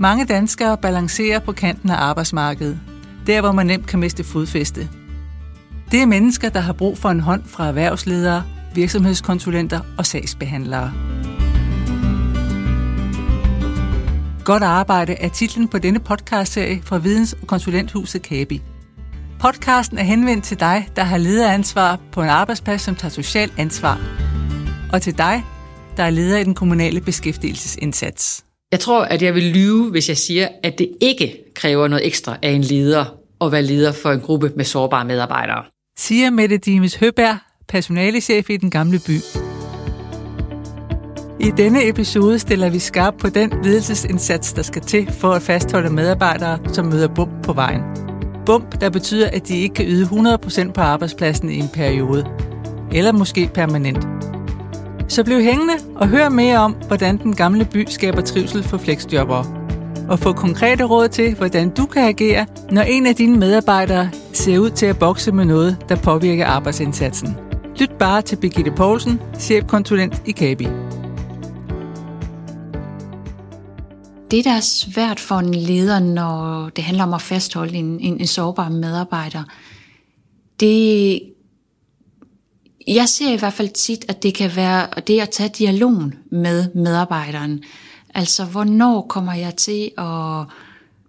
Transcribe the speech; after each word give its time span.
Mange 0.00 0.24
danskere 0.24 0.78
balancerer 0.78 1.38
på 1.38 1.52
kanten 1.52 1.90
af 1.90 1.94
arbejdsmarkedet, 1.94 2.80
der 3.26 3.40
hvor 3.40 3.52
man 3.52 3.66
nemt 3.66 3.86
kan 3.86 3.98
miste 3.98 4.24
fodfæste. 4.24 4.88
Det 5.90 6.02
er 6.02 6.06
mennesker, 6.06 6.48
der 6.48 6.60
har 6.60 6.72
brug 6.72 6.98
for 6.98 7.08
en 7.08 7.20
hånd 7.20 7.42
fra 7.46 7.68
erhvervsledere, 7.68 8.44
virksomhedskonsulenter 8.74 9.80
og 9.98 10.06
sagsbehandlere. 10.06 10.92
Godt 14.44 14.62
arbejde 14.62 15.12
er 15.12 15.28
titlen 15.28 15.68
på 15.68 15.78
denne 15.78 16.00
podcastserie 16.00 16.82
fra 16.82 16.98
Videns- 16.98 17.36
og 17.42 17.46
Konsulenthuset 17.46 18.22
Kabi. 18.22 18.62
Podcasten 19.40 19.98
er 19.98 20.02
henvendt 20.02 20.44
til 20.44 20.60
dig, 20.60 20.88
der 20.96 21.02
har 21.02 21.18
lederansvar 21.18 22.00
på 22.12 22.22
en 22.22 22.28
arbejdsplads, 22.28 22.82
som 22.82 22.94
tager 22.94 23.12
socialt 23.12 23.52
ansvar. 23.58 24.00
Og 24.92 25.02
til 25.02 25.18
dig, 25.18 25.44
der 25.96 26.02
er 26.02 26.10
leder 26.10 26.38
i 26.38 26.44
den 26.44 26.54
kommunale 26.54 27.00
beskæftigelsesindsats. 27.00 28.44
Jeg 28.72 28.80
tror, 28.80 29.04
at 29.04 29.22
jeg 29.22 29.34
vil 29.34 29.42
lyve, 29.42 29.90
hvis 29.90 30.08
jeg 30.08 30.16
siger, 30.16 30.48
at 30.62 30.78
det 30.78 30.88
ikke 31.00 31.38
kræver 31.54 31.88
noget 31.88 32.06
ekstra 32.06 32.36
af 32.42 32.50
en 32.50 32.60
leder 32.60 33.04
at 33.40 33.52
være 33.52 33.62
leder 33.62 33.92
for 33.92 34.10
en 34.12 34.20
gruppe 34.20 34.52
med 34.56 34.64
sårbare 34.64 35.04
medarbejdere. 35.04 35.64
Siger 35.98 36.30
Mette 36.30 36.56
Dimes 36.56 36.94
Høberg, 36.94 37.38
personalechef 37.68 38.50
i 38.50 38.56
den 38.56 38.70
gamle 38.70 39.00
by. 39.06 39.16
I 41.40 41.50
denne 41.56 41.88
episode 41.88 42.38
stiller 42.38 42.70
vi 42.70 42.78
skarp 42.78 43.14
på 43.18 43.28
den 43.28 43.52
ledelsesindsats, 43.64 44.52
der 44.52 44.62
skal 44.62 44.82
til 44.82 45.12
for 45.12 45.32
at 45.32 45.42
fastholde 45.42 45.90
medarbejdere, 45.90 46.58
som 46.72 46.86
møder 46.86 47.08
bump 47.14 47.44
på 47.44 47.52
vejen. 47.52 47.82
Bump, 48.46 48.80
der 48.80 48.90
betyder, 48.90 49.30
at 49.30 49.48
de 49.48 49.58
ikke 49.58 49.74
kan 49.74 49.86
yde 49.86 50.06
100% 50.06 50.72
på 50.72 50.80
arbejdspladsen 50.80 51.50
i 51.50 51.58
en 51.58 51.68
periode. 51.74 52.26
Eller 52.92 53.12
måske 53.12 53.50
permanent. 53.54 54.29
Så 55.10 55.24
bliv 55.24 55.42
hængende 55.42 55.74
og 55.96 56.08
hør 56.08 56.28
mere 56.28 56.58
om, 56.58 56.72
hvordan 56.72 57.18
den 57.18 57.36
gamle 57.36 57.64
by 57.64 57.86
skaber 57.88 58.20
trivsel 58.20 58.62
for 58.62 58.78
flexjobbere. 58.78 59.44
Og 60.08 60.18
få 60.18 60.32
konkrete 60.32 60.84
råd 60.84 61.08
til, 61.08 61.34
hvordan 61.34 61.70
du 61.70 61.86
kan 61.86 62.02
agere, 62.02 62.46
når 62.70 62.82
en 62.82 63.06
af 63.06 63.14
dine 63.14 63.38
medarbejdere 63.38 64.10
ser 64.32 64.58
ud 64.58 64.70
til 64.70 64.86
at 64.86 64.98
bokse 64.98 65.32
med 65.32 65.44
noget, 65.44 65.76
der 65.88 65.96
påvirker 65.96 66.46
arbejdsindsatsen. 66.46 67.36
Lyt 67.78 67.90
bare 67.98 68.22
til 68.22 68.36
Birgitte 68.36 68.70
Poulsen, 68.70 69.20
chefkonsulent 69.38 70.22
i 70.26 70.32
Kabi. 70.32 70.64
Det, 74.30 74.44
der 74.44 74.52
er 74.52 74.60
svært 74.60 75.20
for 75.20 75.34
en 75.34 75.54
leder, 75.54 75.98
når 75.98 76.68
det 76.76 76.84
handler 76.84 77.04
om 77.04 77.14
at 77.14 77.22
fastholde 77.22 77.74
en, 77.74 78.00
en, 78.00 78.20
en 78.20 78.26
sårbar 78.26 78.68
medarbejder, 78.68 79.42
det 80.60 81.20
jeg 82.94 83.08
ser 83.08 83.32
i 83.32 83.36
hvert 83.36 83.52
fald 83.52 83.68
tit, 83.68 84.04
at 84.08 84.22
det 84.22 84.34
kan 84.34 84.56
være 84.56 84.86
det 85.06 85.20
at 85.20 85.30
tage 85.30 85.48
dialogen 85.48 86.14
med 86.30 86.68
medarbejderen. 86.74 87.62
Altså, 88.14 88.44
hvornår 88.44 89.06
kommer 89.08 89.34
jeg 89.34 89.56
til 89.56 89.90
at 89.98 90.44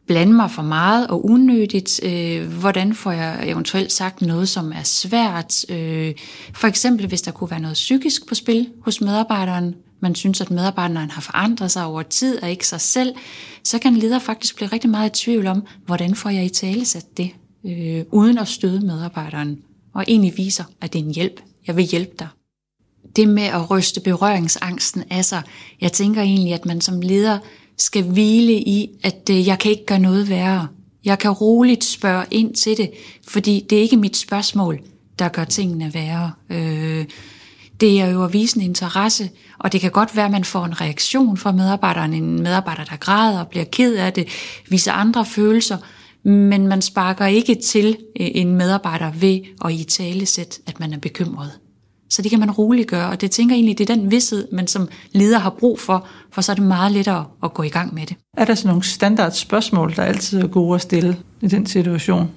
blande 0.07 0.33
mig 0.33 0.51
for 0.51 0.61
meget 0.61 1.07
og 1.07 1.25
unødigt? 1.25 2.03
Øh, 2.03 2.47
hvordan 2.47 2.93
får 2.93 3.11
jeg 3.11 3.49
eventuelt 3.49 3.91
sagt 3.91 4.21
noget, 4.21 4.49
som 4.49 4.71
er 4.71 4.83
svært? 4.83 5.69
Øh, 5.69 6.13
for 6.53 6.67
eksempel, 6.67 7.07
hvis 7.07 7.21
der 7.21 7.31
kunne 7.31 7.51
være 7.51 7.59
noget 7.59 7.73
psykisk 7.73 8.27
på 8.27 8.35
spil 8.35 8.69
hos 8.81 9.01
medarbejderen, 9.01 9.75
man 9.99 10.15
synes, 10.15 10.41
at 10.41 10.51
medarbejderen 10.51 11.11
har 11.11 11.21
forandret 11.21 11.71
sig 11.71 11.85
over 11.85 12.01
tid 12.01 12.43
og 12.43 12.49
ikke 12.49 12.67
sig 12.67 12.81
selv, 12.81 13.15
så 13.63 13.79
kan 13.79 13.93
en 13.93 13.99
leder 13.99 14.19
faktisk 14.19 14.55
blive 14.55 14.69
rigtig 14.69 14.89
meget 14.89 15.09
i 15.09 15.23
tvivl 15.23 15.47
om, 15.47 15.63
hvordan 15.85 16.15
får 16.15 16.29
jeg 16.29 16.45
i 16.45 16.49
tale 16.49 16.85
sat 16.85 17.17
det, 17.17 17.31
øh, 17.65 18.03
uden 18.11 18.37
at 18.37 18.47
støde 18.47 18.85
medarbejderen, 18.85 19.57
og 19.93 20.03
egentlig 20.07 20.37
viser, 20.37 20.63
at 20.81 20.93
det 20.93 20.99
er 20.99 21.03
en 21.03 21.13
hjælp 21.13 21.41
jeg 21.67 21.75
vil 21.75 21.85
hjælpe 21.85 22.15
dig. 22.19 22.27
Det 23.15 23.29
med 23.29 23.43
at 23.43 23.71
ryste 23.71 24.01
berøringsangsten 24.01 25.03
af 25.09 25.25
sig, 25.25 25.41
jeg 25.81 25.91
tænker 25.91 26.21
egentlig, 26.21 26.53
at 26.53 26.65
man 26.65 26.81
som 26.81 27.01
leder 27.01 27.39
skal 27.77 28.03
hvile 28.03 28.53
i, 28.53 28.89
at 29.03 29.29
øh, 29.31 29.47
jeg 29.47 29.59
kan 29.59 29.71
ikke 29.71 29.85
gøre 29.85 29.99
noget 29.99 30.29
værre. 30.29 30.67
Jeg 31.05 31.19
kan 31.19 31.31
roligt 31.31 31.83
spørge 31.83 32.25
ind 32.31 32.55
til 32.55 32.77
det, 32.77 32.91
fordi 33.27 33.65
det 33.69 33.77
er 33.77 33.81
ikke 33.81 33.97
mit 33.97 34.17
spørgsmål, 34.17 34.79
der 35.19 35.27
gør 35.27 35.43
tingene 35.43 35.93
værre. 35.93 36.31
Øh, 36.49 37.05
det 37.81 38.01
er 38.01 38.07
jo 38.07 38.23
at 38.23 38.33
vise 38.33 38.57
en 38.57 38.63
interesse, 38.63 39.29
og 39.59 39.71
det 39.71 39.81
kan 39.81 39.91
godt 39.91 40.15
være, 40.15 40.25
at 40.25 40.31
man 40.31 40.43
får 40.43 40.65
en 40.65 40.81
reaktion 40.81 41.37
fra 41.37 41.51
medarbejderen, 41.51 42.13
en 42.13 42.43
medarbejder, 42.43 42.83
der 42.83 42.95
græder, 42.95 43.43
bliver 43.43 43.65
ked 43.65 43.95
af 43.95 44.13
det, 44.13 44.27
viser 44.69 44.91
andre 44.91 45.25
følelser, 45.25 45.77
men 46.23 46.67
man 46.67 46.81
sparker 46.81 47.25
ikke 47.25 47.55
til 47.55 47.97
øh, 48.19 48.27
en 48.33 48.55
medarbejder 48.55 49.11
ved 49.11 49.39
at 49.65 49.71
i 49.71 49.83
tale 49.83 50.25
sæt, 50.25 50.59
at 50.67 50.79
man 50.79 50.93
er 50.93 50.97
bekymret. 50.97 51.51
Så 52.09 52.21
det 52.21 52.31
kan 52.31 52.39
man 52.39 52.51
roligt 52.51 52.87
gøre, 52.87 53.09
og 53.09 53.21
det 53.21 53.31
tænker 53.31 53.55
egentlig, 53.55 53.77
det 53.77 53.89
er 53.89 53.95
den 53.95 54.11
vidshed, 54.11 54.47
man 54.51 54.67
som 54.67 54.89
leder 55.11 55.39
har 55.39 55.49
brug 55.49 55.79
for, 55.79 56.07
for 56.31 56.41
så 56.41 56.51
er 56.51 56.55
det 56.55 56.65
meget 56.65 56.91
lettere 56.91 57.25
at 57.43 57.53
gå 57.53 57.63
i 57.63 57.69
gang 57.69 57.93
med 57.93 58.05
det. 58.05 58.17
Er 58.37 58.45
der 58.45 58.55
sådan 58.55 58.69
nogle 58.69 58.83
standard 58.83 59.31
spørgsmål, 59.31 59.95
der 59.95 60.03
altid 60.03 60.41
er 60.41 60.47
gode 60.47 60.75
at 60.75 60.81
stille 60.81 61.17
i 61.41 61.47
den 61.47 61.65
situation? 61.65 62.29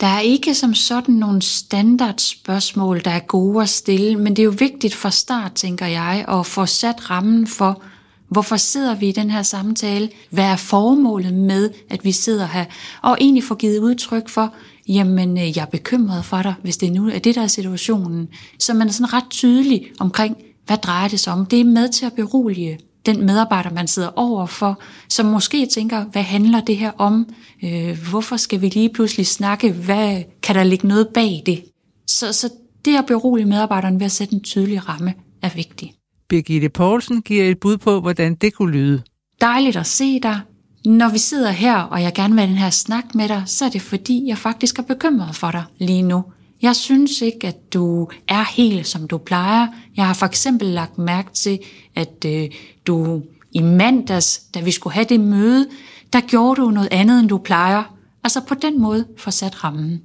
Der 0.00 0.06
er 0.06 0.20
ikke 0.20 0.54
som 0.54 0.74
sådan 0.74 1.14
nogle 1.14 1.42
standard 1.42 2.18
spørgsmål, 2.18 3.00
der 3.04 3.10
er 3.10 3.18
gode 3.18 3.62
at 3.62 3.68
stille, 3.68 4.16
men 4.16 4.36
det 4.36 4.42
er 4.42 4.44
jo 4.44 4.54
vigtigt 4.58 4.94
fra 4.94 5.10
start, 5.10 5.52
tænker 5.52 5.86
jeg, 5.86 6.24
at 6.28 6.46
få 6.46 6.66
sat 6.66 7.10
rammen 7.10 7.46
for, 7.46 7.82
Hvorfor 8.28 8.56
sidder 8.56 8.94
vi 8.94 9.08
i 9.08 9.12
den 9.12 9.30
her 9.30 9.42
samtale? 9.42 10.10
Hvad 10.30 10.44
er 10.44 10.56
formålet 10.56 11.34
med, 11.34 11.70
at 11.90 12.04
vi 12.04 12.12
sidder 12.12 12.46
her? 12.46 12.64
Og 13.02 13.16
egentlig 13.20 13.44
få 13.44 13.54
givet 13.54 13.78
udtryk 13.78 14.28
for, 14.28 14.54
jamen 14.88 15.38
øh, 15.38 15.56
jeg 15.56 15.62
er 15.62 15.66
bekymret 15.66 16.24
for 16.24 16.42
dig, 16.42 16.54
hvis 16.62 16.76
det 16.76 16.92
nu 16.92 17.08
er 17.08 17.18
det, 17.18 17.34
der 17.34 17.42
er 17.42 17.46
situationen. 17.46 18.28
Så 18.58 18.74
man 18.74 18.88
er 18.88 18.92
sådan 18.92 19.12
ret 19.12 19.30
tydelig 19.30 19.86
omkring, 20.00 20.36
hvad 20.66 20.76
drejer 20.76 21.08
det 21.08 21.20
sig 21.20 21.32
om? 21.32 21.46
Det 21.46 21.60
er 21.60 21.64
med 21.64 21.88
til 21.88 22.06
at 22.06 22.12
berolige 22.12 22.78
den 23.06 23.26
medarbejder, 23.26 23.70
man 23.70 23.88
sidder 23.88 24.10
over 24.16 24.46
for, 24.46 24.80
som 25.08 25.26
måske 25.26 25.66
tænker, 25.66 26.04
hvad 26.04 26.22
handler 26.22 26.60
det 26.60 26.76
her 26.76 26.90
om? 26.98 27.28
Øh, 27.64 27.98
hvorfor 28.10 28.36
skal 28.36 28.60
vi 28.60 28.68
lige 28.68 28.88
pludselig 28.88 29.26
snakke? 29.26 29.72
Hvad 29.72 30.22
kan 30.42 30.54
der 30.54 30.64
ligge 30.64 30.88
noget 30.88 31.08
bag 31.08 31.42
det? 31.46 31.64
Så, 32.06 32.32
så 32.32 32.50
det 32.84 32.96
at 32.96 33.06
berolige 33.06 33.46
medarbejderen 33.46 34.00
ved 34.00 34.06
at 34.06 34.12
sætte 34.12 34.34
en 34.34 34.42
tydelig 34.42 34.88
ramme 34.88 35.14
er 35.42 35.50
vigtigt. 35.54 35.97
Birgitte 36.28 36.68
Poulsen 36.68 37.22
giver 37.22 37.44
et 37.44 37.60
bud 37.60 37.76
på, 37.76 38.00
hvordan 38.00 38.34
det 38.34 38.54
kunne 38.54 38.72
lyde. 38.72 39.02
Dejligt 39.40 39.76
at 39.76 39.86
se 39.86 40.20
dig. 40.20 40.40
Når 40.84 41.12
vi 41.12 41.18
sidder 41.18 41.50
her, 41.50 41.76
og 41.80 42.02
jeg 42.02 42.14
gerne 42.14 42.34
vil 42.34 42.40
have 42.40 42.50
den 42.50 42.58
her 42.58 42.70
snak 42.70 43.14
med 43.14 43.28
dig, 43.28 43.42
så 43.46 43.64
er 43.64 43.68
det 43.68 43.82
fordi, 43.82 44.24
jeg 44.26 44.38
faktisk 44.38 44.78
er 44.78 44.82
bekymret 44.82 45.34
for 45.34 45.50
dig 45.50 45.64
lige 45.78 46.02
nu. 46.02 46.24
Jeg 46.62 46.76
synes 46.76 47.22
ikke, 47.22 47.46
at 47.46 47.74
du 47.74 48.08
er 48.28 48.56
helt, 48.56 48.86
som 48.86 49.08
du 49.08 49.18
plejer. 49.18 49.66
Jeg 49.96 50.06
har 50.06 50.14
for 50.14 50.26
eksempel 50.26 50.68
lagt 50.68 50.98
mærke 50.98 51.32
til, 51.32 51.58
at 51.94 52.24
øh, 52.26 52.48
du 52.86 53.22
i 53.52 53.62
mandags, 53.62 54.38
da 54.38 54.60
vi 54.60 54.70
skulle 54.70 54.94
have 54.94 55.06
det 55.08 55.20
møde, 55.20 55.66
der 56.12 56.20
gjorde 56.20 56.60
du 56.60 56.70
noget 56.70 56.88
andet, 56.90 57.20
end 57.20 57.28
du 57.28 57.38
plejer. 57.38 57.94
Altså 58.24 58.40
på 58.48 58.54
den 58.54 58.80
måde 58.80 59.06
sat 59.28 59.64
rammen. 59.64 60.02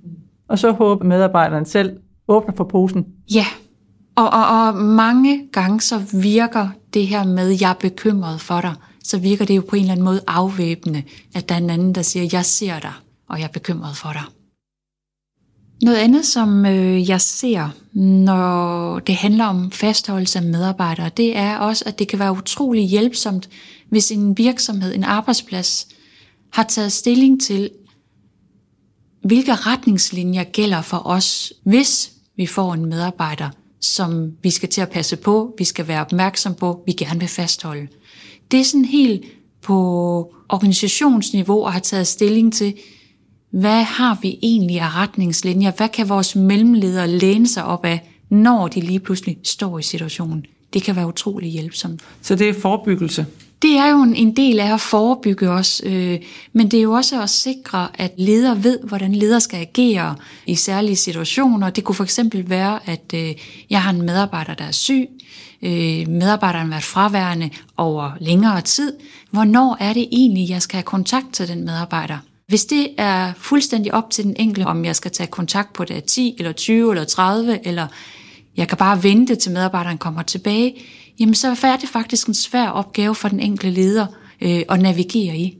Og 0.47 0.59
så 0.59 0.72
håber 0.72 1.05
medarbejderen 1.05 1.66
selv 1.66 1.97
åbner 2.28 2.55
for 2.55 2.63
posen. 2.63 3.05
Ja, 3.34 3.45
og, 4.16 4.29
og, 4.29 4.47
og 4.47 4.75
mange 4.75 5.47
gange 5.51 5.81
så 5.81 5.97
virker 6.13 6.69
det 6.94 7.07
her 7.07 7.24
med, 7.24 7.57
jeg 7.62 7.69
er 7.69 7.74
bekymret 7.74 8.41
for 8.41 8.62
dig, 8.62 8.75
så 9.03 9.18
virker 9.18 9.46
det 9.46 9.56
jo 9.56 9.63
på 9.69 9.75
en 9.75 9.81
eller 9.81 9.91
anden 9.91 10.06
måde 10.06 10.24
afvæbnende, 10.28 11.03
at 11.35 11.50
der 11.50 11.56
er 11.56 11.59
en 11.59 11.69
anden, 11.69 11.96
der 11.96 12.01
siger, 12.01 12.29
jeg 12.31 12.46
ser 12.46 12.79
dig, 12.79 12.94
og 13.29 13.40
jeg 13.40 13.44
er 13.44 13.52
bekymret 13.52 13.97
for 13.97 14.12
dig. 14.12 14.23
Noget 15.81 15.97
andet, 15.97 16.25
som 16.25 16.66
øh, 16.66 17.09
jeg 17.09 17.22
ser, 17.22 17.69
når 17.97 19.00
det 19.00 19.16
handler 19.16 19.46
om 19.46 19.72
fastholdelse 19.72 20.40
af 20.40 20.46
medarbejdere, 20.46 21.09
det 21.09 21.38
er 21.38 21.57
også, 21.57 21.84
at 21.88 22.00
det 22.00 22.07
kan 22.07 22.19
være 22.19 22.31
utrolig 22.31 22.88
hjælpsomt, 22.88 23.50
hvis 23.90 24.12
en 24.12 24.38
virksomhed, 24.38 24.96
en 24.96 25.03
arbejdsplads, 25.03 25.88
har 26.52 26.63
taget 26.63 26.91
stilling 26.91 27.41
til, 27.41 27.69
hvilke 29.23 29.56
retningslinjer 29.56 30.44
gælder 30.44 30.81
for 30.81 31.07
os, 31.07 31.53
hvis 31.63 32.12
vi 32.38 32.46
får 32.46 32.73
en 32.73 32.85
medarbejder, 32.85 33.50
som 33.86 34.32
vi 34.44 34.50
skal 34.50 34.70
til 34.70 34.82
at 34.82 34.90
passe 34.90 35.16
på, 35.16 35.56
vi 35.58 35.64
skal 35.64 35.88
være 35.88 36.02
opmærksom 36.02 36.56
på, 36.56 36.84
vi 36.85 36.91
gerne 36.91 37.20
vil 37.20 37.30
fastholde. 37.30 37.88
Det 38.52 38.59
er 38.59 38.64
sådan 38.64 38.85
helt 38.85 39.26
på 39.62 39.76
organisationsniveau 40.50 41.64
og 41.66 41.74
har 41.74 41.80
taget 41.80 42.08
stilling 42.08 42.53
til, 42.53 42.74
hvad 43.52 43.84
har 43.84 44.18
vi 44.22 44.40
egentlig 44.41 44.80
af 44.80 44.96
retningslinjer? 44.96 45.72
Hvad 45.72 45.90
kan 45.90 46.09
vores 46.09 46.35
mellemledere 46.35 47.08
læne 47.08 47.47
sig 47.47 47.66
op 47.66 47.85
af, 47.85 48.12
når 48.30 48.68
de 48.68 48.82
lige 48.82 49.00
pludselig 49.00 49.38
står 49.44 49.80
i 49.80 49.82
situationen? 49.84 50.46
Det 50.74 50.84
kan 50.84 50.96
være 50.96 51.08
utrolig 51.08 51.52
hjælpsomt. 51.52 52.02
Så 52.22 52.36
det 52.36 52.50
er 52.50 52.53
forebyggelse? 52.53 53.26
Det 53.64 53.78
er 53.78 53.88
jo 53.88 54.02
en, 54.02 54.36
del 54.36 54.60
af 54.60 54.74
at 54.74 54.82
forebygge 54.82 55.50
os, 55.50 55.82
øh, 55.86 56.20
men 56.54 56.72
det 56.72 56.78
er 56.78 56.84
jo 56.84 56.92
også 56.92 57.22
at 57.22 57.30
sikre, 57.30 57.88
at 57.94 58.12
ledere 58.18 58.64
ved, 58.64 58.80
hvordan 58.84 59.16
ledere 59.16 59.42
skal 59.42 59.60
agere 59.60 60.16
i 60.46 60.56
særlige 60.56 60.96
situationer. 60.96 61.70
Det 61.70 61.84
kunne 61.84 61.96
for 61.96 62.04
eksempel 62.04 62.50
være, 62.50 62.80
at 62.86 63.14
øh, 63.14 63.36
jeg 63.70 63.84
har 63.84 63.90
en 63.90 64.02
medarbejder, 64.02 64.54
der 64.54 64.66
er 64.66 64.72
syg, 64.72 65.08
øh, 65.62 66.08
medarbejderen 66.08 66.66
har 66.66 66.72
været 66.72 66.84
fraværende 66.84 67.50
over 67.78 68.12
længere 68.20 68.62
tid. 68.62 68.94
Hvornår 69.32 69.78
er 69.80 69.94
det 69.94 70.08
egentlig, 70.12 70.50
jeg 70.50 70.62
skal 70.62 70.78
have 70.78 70.84
kontakt 70.84 71.34
til 71.34 71.48
den 71.48 71.66
medarbejder? 71.66 72.18
Hvis 72.48 72.66
det 72.66 72.88
er 72.98 73.34
fuldstændig 73.38 73.94
op 73.94 74.10
til 74.10 74.24
den 74.24 74.36
enkelte, 74.40 74.68
om 74.68 74.86
jeg 74.86 74.96
skal 74.96 75.12
tage 75.12 75.28
kontakt 75.28 75.74
på 75.74 75.86
det 75.86 76.04
10 76.04 76.36
eller 76.38 76.52
20 76.52 76.92
eller 76.92 77.04
30, 77.06 77.68
eller 77.68 77.88
jeg 78.58 78.68
kan 78.68 78.78
bare 78.78 79.04
vente 79.04 79.36
til 79.36 79.52
medarbejderen 79.52 79.98
kommer 79.98 80.22
tilbage, 80.22 80.76
jamen 81.20 81.36
så 81.36 81.48
er 81.64 81.78
det 81.78 81.90
faktisk 81.90 82.28
en 82.28 82.34
svær 82.34 82.68
opgave 82.68 83.16
for 83.16 83.28
den 83.28 83.40
enkelte 83.40 83.82
leder 83.82 84.08
øh, 84.42 84.62
at 84.70 84.82
navigere 84.82 85.38
i. 85.38 85.58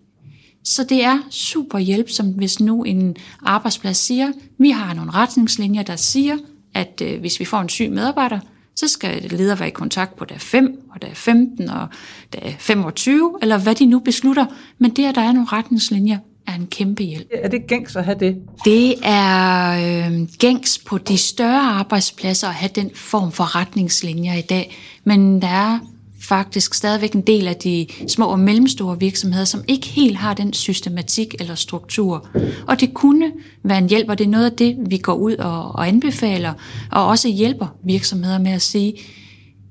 Så 0.64 0.84
det 0.84 1.04
er 1.04 1.20
super 1.30 1.80
hjælpsomt, 1.80 2.36
hvis 2.36 2.60
nu 2.60 2.84
en 2.84 3.16
arbejdsplads 3.46 3.98
siger, 3.98 4.32
vi 4.58 4.70
har 4.70 4.94
nogle 4.94 5.12
retningslinjer, 5.12 5.84
der 5.84 5.96
siger, 5.96 6.38
at 6.74 7.02
øh, 7.06 7.20
hvis 7.20 7.40
vi 7.40 7.46
får 7.46 7.60
en 7.60 7.70
syg 7.70 7.92
medarbejder, 7.92 8.40
så 8.76 8.88
skal 8.88 9.24
leder 9.32 9.56
være 9.56 9.68
i 9.68 9.72
kontakt 9.72 10.16
på 10.16 10.26
dag 10.26 10.42
5, 10.42 10.90
og 10.92 11.02
dag 11.02 11.18
15, 11.18 11.70
og 11.70 11.88
dag 12.34 12.56
25, 12.60 13.38
eller 13.42 13.58
hvad 13.58 13.76
de 13.76 13.86
nu 13.86 14.00
beslutter. 14.00 14.46
Men 14.78 14.92
det, 14.92 15.06
at 15.06 15.16
der 15.16 15.22
er 15.22 15.32
nogle 15.32 15.48
retningslinjer, 15.52 16.18
er 16.48 16.54
en 16.54 16.68
kæmpe 16.68 17.04
hjælp. 17.04 17.28
Er 17.32 17.50
det 17.50 17.68
gængs 17.68 17.96
at 17.96 18.06
have 18.06 18.18
det? 18.20 18.36
Det 18.66 18.96
er 19.04 19.72
øh, 19.72 20.28
gængs 20.40 20.80
på 20.80 20.98
de 20.98 21.18
større 21.18 21.62
arbejdspladser 21.62 22.48
at 22.48 22.54
have 22.54 22.72
den 22.76 22.92
form 22.96 23.32
for 23.32 23.56
retningslinjer 23.56 24.34
i 24.34 24.42
dag, 24.42 24.76
men 25.04 25.42
der 25.42 25.48
er 25.48 25.80
faktisk 26.22 26.74
stadigvæk 26.74 27.14
en 27.14 27.22
del 27.22 27.48
af 27.48 27.56
de 27.56 27.88
små 28.08 28.26
og 28.26 28.40
mellemstore 28.40 29.00
virksomheder, 29.00 29.46
som 29.46 29.64
ikke 29.68 29.88
helt 29.88 30.18
har 30.18 30.34
den 30.34 30.54
systematik 30.54 31.36
eller 31.40 31.56
struktur. 31.56 32.30
Og 32.68 32.80
det 32.80 32.94
kunne 32.94 33.32
være 33.64 33.78
en 33.78 33.90
hjælp, 33.90 34.10
og 34.10 34.18
det 34.18 34.26
er 34.26 34.30
noget 34.30 34.46
af 34.46 34.52
det, 34.52 34.78
vi 34.90 34.98
går 34.98 35.14
ud 35.14 35.36
og, 35.36 35.72
og 35.76 35.88
anbefaler, 35.88 36.54
og 36.92 37.08
også 37.08 37.30
hjælper 37.30 37.68
virksomheder 37.84 38.40
med 38.40 38.52
at 38.52 38.62
sige, 38.62 38.94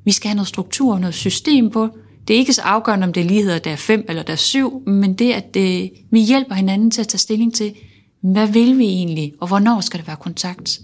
vi 0.04 0.12
skal 0.12 0.28
have 0.28 0.36
noget 0.36 0.48
struktur 0.48 0.94
og 0.94 1.00
noget 1.00 1.14
system 1.14 1.70
på. 1.70 1.88
Det 2.28 2.34
er 2.34 2.38
ikke 2.38 2.52
så 2.52 2.62
afgørende, 2.62 3.06
om 3.06 3.12
det 3.12 3.20
er 3.20 3.24
ligheder, 3.24 3.58
der 3.58 3.76
5 3.76 4.04
eller 4.08 4.22
der 4.22 4.32
er 4.32 4.36
7, 4.36 4.82
men 4.86 5.14
det, 5.14 5.32
at 5.32 5.54
det, 5.54 5.92
vi 6.10 6.20
hjælper 6.20 6.54
hinanden 6.54 6.90
til 6.90 7.00
at 7.00 7.08
tage 7.08 7.18
stilling 7.18 7.54
til, 7.54 7.74
hvad 8.22 8.46
vil 8.46 8.78
vi 8.78 8.84
egentlig, 8.84 9.32
og 9.40 9.48
hvornår 9.48 9.80
skal 9.80 10.00
der 10.00 10.06
være 10.06 10.16
kontakt? 10.16 10.80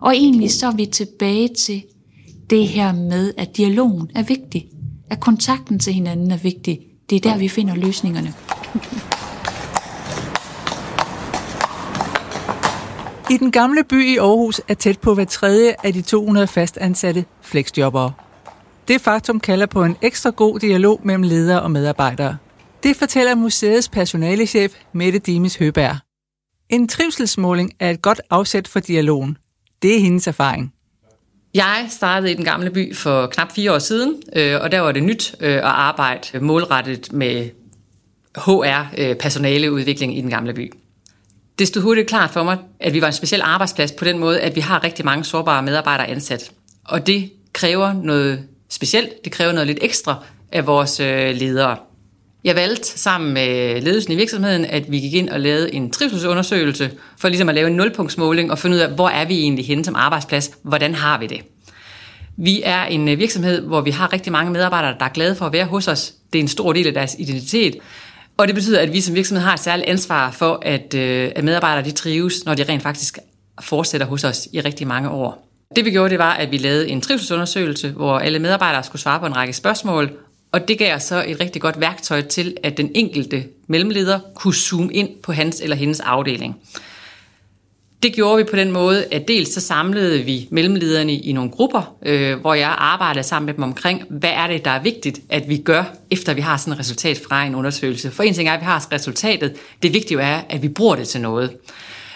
Og 0.00 0.16
egentlig 0.16 0.50
så 0.50 0.66
er 0.66 0.76
vi 0.76 0.86
tilbage 0.86 1.48
til 1.48 1.82
det 2.50 2.68
her 2.68 2.92
med, 2.92 3.34
at 3.36 3.56
dialogen 3.56 4.10
er 4.14 4.22
vigtig 4.22 4.68
at 5.10 5.20
kontakten 5.20 5.78
til 5.78 5.92
hinanden 5.92 6.30
er 6.30 6.36
vigtig. 6.36 6.80
Det 7.10 7.16
er 7.16 7.30
der, 7.30 7.38
vi 7.38 7.48
finder 7.48 7.74
løsningerne. 7.74 8.34
I 13.30 13.36
den 13.36 13.52
gamle 13.52 13.84
by 13.84 14.06
i 14.06 14.16
Aarhus 14.16 14.60
er 14.68 14.74
tæt 14.74 14.98
på 14.98 15.14
hver 15.14 15.24
tredje 15.24 15.74
af 15.84 15.92
de 15.92 16.02
200 16.02 16.46
fastansatte 16.46 17.24
flexjobbere. 17.40 18.12
Det 18.88 19.00
faktum 19.00 19.40
kalder 19.40 19.66
på 19.66 19.84
en 19.84 19.96
ekstra 20.02 20.30
god 20.30 20.60
dialog 20.60 21.00
mellem 21.04 21.22
ledere 21.22 21.62
og 21.62 21.70
medarbejdere. 21.70 22.36
Det 22.82 22.96
fortæller 22.96 23.34
museets 23.34 23.88
personalechef 23.88 24.72
Mette 24.92 25.18
Dimis 25.18 25.56
Høberg. 25.56 25.96
En 26.68 26.88
trivselsmåling 26.88 27.72
er 27.80 27.90
et 27.90 28.02
godt 28.02 28.20
afsæt 28.30 28.68
for 28.68 28.80
dialogen. 28.80 29.38
Det 29.82 29.96
er 29.96 30.00
hendes 30.00 30.26
erfaring. 30.26 30.72
Jeg 31.54 31.86
startede 31.90 32.32
i 32.32 32.34
den 32.34 32.44
gamle 32.44 32.70
by 32.70 32.94
for 32.96 33.26
knap 33.26 33.52
fire 33.52 33.74
år 33.74 33.78
siden, 33.78 34.22
øh, 34.36 34.60
og 34.60 34.72
der 34.72 34.80
var 34.80 34.92
det 34.92 35.02
nyt 35.02 35.34
øh, 35.40 35.56
at 35.56 35.62
arbejde 35.62 36.40
målrettet 36.40 37.12
med 37.12 37.50
HR, 38.36 38.94
øh, 38.98 39.16
personaleudvikling 39.16 40.18
i 40.18 40.20
den 40.20 40.30
gamle 40.30 40.54
by. 40.54 40.72
Det 41.58 41.68
stod 41.68 41.82
hurtigt 41.82 42.08
klart 42.08 42.30
for 42.30 42.42
mig, 42.42 42.58
at 42.80 42.92
vi 42.92 43.00
var 43.00 43.06
en 43.06 43.12
speciel 43.12 43.40
arbejdsplads 43.44 43.92
på 43.92 44.04
den 44.04 44.18
måde, 44.18 44.40
at 44.40 44.56
vi 44.56 44.60
har 44.60 44.84
rigtig 44.84 45.04
mange 45.04 45.24
sårbare 45.24 45.62
medarbejdere 45.62 46.06
ansat. 46.06 46.52
Og 46.84 47.06
det 47.06 47.32
kræver 47.52 47.92
noget 47.92 48.48
specielt, 48.70 49.24
det 49.24 49.32
kræver 49.32 49.52
noget 49.52 49.66
lidt 49.66 49.78
ekstra 49.82 50.24
af 50.52 50.66
vores 50.66 51.00
øh, 51.00 51.34
ledere. 51.36 51.76
Jeg 52.44 52.56
valgte 52.56 52.98
sammen 52.98 53.34
med 53.34 53.80
ledelsen 53.80 54.12
i 54.12 54.16
virksomheden, 54.16 54.64
at 54.64 54.90
vi 54.90 55.00
gik 55.00 55.14
ind 55.14 55.28
og 55.28 55.40
lavede 55.40 55.74
en 55.74 55.90
trivselsundersøgelse, 55.90 56.90
for 57.18 57.28
ligesom 57.28 57.48
at 57.48 57.54
lave 57.54 57.66
en 57.66 57.76
nulpunktsmåling 57.76 58.50
og 58.50 58.58
finde 58.58 58.76
ud 58.76 58.80
af, 58.80 58.90
hvor 58.90 59.08
er 59.08 59.24
vi 59.24 59.38
egentlig 59.38 59.66
henne 59.66 59.84
som 59.84 59.94
arbejdsplads, 59.94 60.50
hvordan 60.62 60.94
har 60.94 61.18
vi 61.18 61.26
det. 61.26 61.40
Vi 62.36 62.62
er 62.64 62.84
en 62.84 63.08
øh, 63.08 63.18
virksomhed, 63.18 63.60
hvor 63.60 63.80
vi 63.80 63.90
har 63.90 64.12
rigtig 64.12 64.32
mange 64.32 64.52
medarbejdere, 64.52 64.94
der 64.98 65.04
er 65.04 65.08
glade 65.08 65.36
for 65.36 65.46
at 65.46 65.52
være 65.52 65.64
hos 65.64 65.88
os. 65.88 66.14
Det 66.32 66.38
er 66.38 66.42
en 66.42 66.48
stor 66.48 66.72
del 66.72 66.86
af 66.86 66.94
deres 66.94 67.16
identitet. 67.18 67.76
Og 68.36 68.46
det 68.46 68.54
betyder, 68.54 68.80
at 68.80 68.92
vi 68.92 69.00
som 69.00 69.14
virksomhed 69.14 69.44
har 69.44 69.54
et 69.54 69.60
særligt 69.60 69.88
ansvar 69.88 70.30
for, 70.30 70.58
at, 70.62 70.94
øh, 70.94 71.32
at 71.36 71.44
medarbejdere 71.44 71.84
de 71.84 71.90
trives, 71.90 72.44
når 72.44 72.54
de 72.54 72.64
rent 72.64 72.82
faktisk 72.82 73.18
fortsætter 73.60 74.06
hos 74.06 74.24
os 74.24 74.48
i 74.52 74.60
rigtig 74.60 74.86
mange 74.86 75.10
år. 75.10 75.45
Det 75.76 75.84
vi 75.84 75.90
gjorde, 75.90 76.10
det 76.10 76.18
var, 76.18 76.32
at 76.32 76.50
vi 76.50 76.56
lavede 76.56 76.88
en 76.88 77.00
trivselsundersøgelse, 77.00 77.90
hvor 77.90 78.18
alle 78.18 78.38
medarbejdere 78.38 78.84
skulle 78.84 79.02
svare 79.02 79.20
på 79.20 79.26
en 79.26 79.36
række 79.36 79.52
spørgsmål, 79.52 80.10
og 80.52 80.68
det 80.68 80.78
gav 80.78 80.94
os 80.94 81.02
så 81.02 81.24
et 81.26 81.40
rigtig 81.40 81.62
godt 81.62 81.80
værktøj 81.80 82.22
til, 82.22 82.56
at 82.62 82.76
den 82.76 82.90
enkelte 82.94 83.44
mellemleder 83.66 84.20
kunne 84.34 84.54
zoome 84.54 84.92
ind 84.92 85.08
på 85.22 85.32
hans 85.32 85.60
eller 85.60 85.76
hendes 85.76 86.00
afdeling. 86.00 86.56
Det 88.02 88.14
gjorde 88.14 88.36
vi 88.36 88.44
på 88.50 88.56
den 88.56 88.70
måde, 88.70 89.04
at 89.12 89.28
dels 89.28 89.54
så 89.54 89.60
samlede 89.60 90.22
vi 90.22 90.48
mellemlederne 90.50 91.12
i 91.12 91.32
nogle 91.32 91.50
grupper, 91.50 91.96
øh, 92.02 92.40
hvor 92.40 92.54
jeg 92.54 92.74
arbejdede 92.78 93.24
sammen 93.24 93.46
med 93.46 93.54
dem 93.54 93.62
omkring, 93.62 94.02
hvad 94.10 94.30
er 94.30 94.46
det, 94.46 94.64
der 94.64 94.70
er 94.70 94.82
vigtigt, 94.82 95.20
at 95.28 95.48
vi 95.48 95.56
gør, 95.56 95.84
efter 96.10 96.34
vi 96.34 96.40
har 96.40 96.56
sådan 96.56 96.72
et 96.72 96.78
resultat 96.78 97.20
fra 97.28 97.44
en 97.44 97.54
undersøgelse. 97.54 98.10
For 98.10 98.22
en 98.22 98.34
ting 98.34 98.48
er, 98.48 98.52
at 98.52 98.60
vi 98.60 98.64
har 98.64 98.92
resultatet. 98.92 99.54
Det 99.82 99.94
vigtige 99.94 100.20
er, 100.20 100.42
at 100.48 100.62
vi 100.62 100.68
bruger 100.68 100.96
det 100.96 101.08
til 101.08 101.20
noget. 101.20 101.50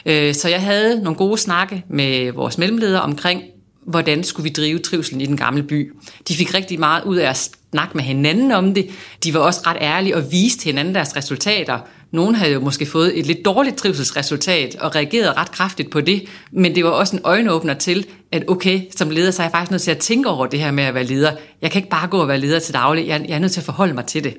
Øh, 0.07 0.35
så 0.35 0.49
jeg 0.49 0.63
havde 0.63 1.03
nogle 1.03 1.17
gode 1.17 1.39
snakke 1.39 1.85
med 1.89 2.33
vores 2.33 2.59
mellemledere 2.59 3.03
omkring, 3.03 3.43
hvordan 3.87 4.25
skulle 4.25 4.45
vi 4.45 4.51
drive 4.51 4.79
trivselen 4.79 5.21
i 5.21 5.27
den 5.27 5.37
gamle 5.37 5.63
by. 5.63 5.93
De 6.29 6.35
fik 6.37 6.55
rigtig 6.55 6.81
meget 6.81 7.05
ud 7.05 7.17
af 7.17 7.31
at 7.31 7.51
snakke 7.73 7.97
med 7.97 8.05
hinanden 8.05 8.53
om 8.53 8.75
det. 8.75 8.91
De 9.25 9.35
var 9.35 9.41
også 9.41 9.61
ret 9.67 9.77
ærlige 9.81 10.17
og 10.17 10.33
viste 10.33 10.65
hinanden 10.65 10.95
deres 10.95 11.17
resultater. 11.17 11.79
Nogle 12.13 12.37
havde 12.37 12.53
jo 12.53 12.61
måske 12.61 12.87
fået 12.87 13.19
et 13.19 13.27
lidt 13.27 13.45
dårligt 13.45 13.77
trivselsresultat 13.77 14.77
og 14.77 14.95
reagerede 14.95 15.33
ret 15.33 15.53
kraftigt 15.53 15.91
på 15.91 16.01
det, 16.01 16.23
men 16.53 16.75
det 16.75 16.85
var 16.85 16.91
også 16.91 17.17
en 17.17 17.23
øjenåbner 17.25 17.75
til, 17.75 18.07
at 18.33 18.45
okay, 18.49 18.83
som 18.97 19.11
leder, 19.11 19.31
så 19.31 19.43
er 19.43 19.47
jeg 19.47 19.53
faktisk 19.53 19.71
nødt 19.71 19.83
til 19.83 19.91
at 19.91 19.99
tænke 19.99 20.29
over 20.29 20.47
det 20.47 20.61
her 20.61 20.71
med 20.71 20.85
at 20.85 20.95
være 20.95 21.05
leder. 21.05 21.33
Jeg 21.63 21.71
kan 21.71 21.79
ikke 21.79 21.91
bare 21.91 22.09
gå 22.09 22.19
og 22.19 22.29
være 22.29 22.39
leder 22.39 22.59
til 22.59 22.75
daglig, 22.75 23.07
jeg 23.07 23.27
er 23.29 23.39
nødt 23.39 23.53
til 23.53 23.61
at 23.61 23.65
forholde 23.65 23.95
mig 23.95 24.07
til 24.07 24.25
det. 24.25 24.37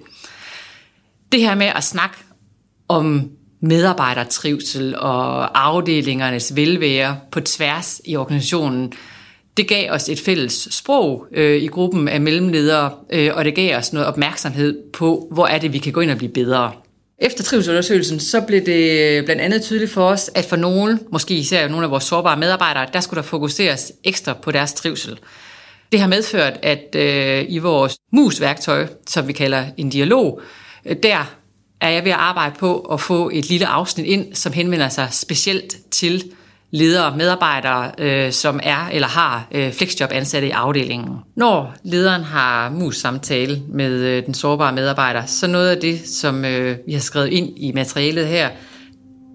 Det 1.32 1.40
her 1.40 1.56
med 1.56 1.68
at 1.76 1.84
snakke 1.84 2.18
om 2.88 3.30
medarbejdertrivsel 3.62 4.96
og 4.98 5.60
afdelingernes 5.68 6.56
velvære 6.56 7.20
på 7.32 7.40
tværs 7.40 8.02
i 8.06 8.16
organisationen, 8.16 8.94
det 9.58 9.68
gav 9.68 9.92
os 9.92 10.10
et 10.10 10.20
fælles 10.20 10.68
sprog 10.72 11.26
øh, 11.32 11.62
i 11.62 11.68
gruppen 11.68 12.08
af 12.08 12.22
mellemledere, 12.22 12.92
øh, 13.10 13.32
og 13.36 13.46
det 13.46 13.56
gav 13.56 13.78
os 13.78 13.94
noget 13.94 14.08
opmærksomhed 14.08 14.78
på, 14.94 15.28
hvor 15.32 15.48
er 15.48 15.58
det, 15.58 15.74
vi 15.74 15.78
kan 15.78 15.94
gå 15.94 16.02
ind 16.02 16.12
og 16.12 16.18
blive 16.18 16.32
bedre. 16.32 16.72
Efter 17.20 17.44
trivselsundersøgelsen, 17.44 18.20
så 18.20 18.42
blev 18.42 18.66
det 18.66 19.00
øh, 19.00 19.26
blandt 19.26 19.42
andet 19.42 19.62
tydeligt 19.62 19.92
for 19.92 20.04
os, 20.04 20.32
at 20.36 20.46
for 20.46 20.56
nogle, 20.56 21.00
måske 21.12 21.34
især 21.34 21.68
nogle 21.68 21.86
af 21.86 21.92
vores 21.92 22.04
sårbare 22.04 22.38
medarbejdere, 22.38 22.88
der 22.94 23.00
skulle 23.00 23.18
der 23.18 23.28
fokuseres 23.28 23.92
ekstra 24.04 24.34
på 24.34 24.52
deres 24.52 24.74
trivsel. 24.74 25.20
Det 25.92 26.00
har 26.00 26.08
medført, 26.08 26.54
at 26.64 26.96
øh, 26.96 27.46
i 27.50 27.58
vores 27.58 27.96
mus-værktøj, 28.14 28.88
som 29.08 29.28
vi 29.28 29.34
kalder 29.34 29.66
en 29.78 29.90
dialog, 29.90 30.42
øh, 30.86 30.96
der 31.04 31.41
er 31.82 31.90
jeg 31.90 32.04
ved 32.06 32.12
at 32.12 32.18
arbejde 32.18 32.56
på 32.60 32.80
at 32.80 33.02
få 33.02 33.30
et 33.34 33.50
lille 33.50 33.68
afsnit 33.68 34.06
ind, 34.06 34.36
som 34.36 34.54
henvender 34.54 34.90
sig 34.90 35.08
specielt 35.12 35.78
til 35.92 36.24
ledere 36.72 37.06
og 37.06 37.18
medarbejdere, 37.18 37.92
øh, 37.98 38.32
som 38.32 38.60
er 38.64 38.88
eller 38.92 39.08
har 39.08 39.48
øh, 39.52 39.74
flexjob 39.74 40.12
ansatte 40.12 40.48
i 40.48 40.52
afdelingen. 40.52 41.10
Når 41.36 41.76
lederen 41.84 42.24
har 42.24 42.70
mus-samtale 42.70 43.62
med 43.70 43.92
øh, 43.92 44.26
den 44.26 44.34
sårbare 44.34 44.74
medarbejder, 44.74 45.26
så 45.26 45.48
noget 45.48 45.70
af 45.70 45.78
det, 45.78 46.08
som 46.08 46.46
øh, 46.46 46.78
vi 46.88 46.94
har 46.94 47.00
skrevet 47.00 47.28
ind 47.28 47.50
i 47.58 47.72
materialet 47.72 48.28
her, 48.28 48.50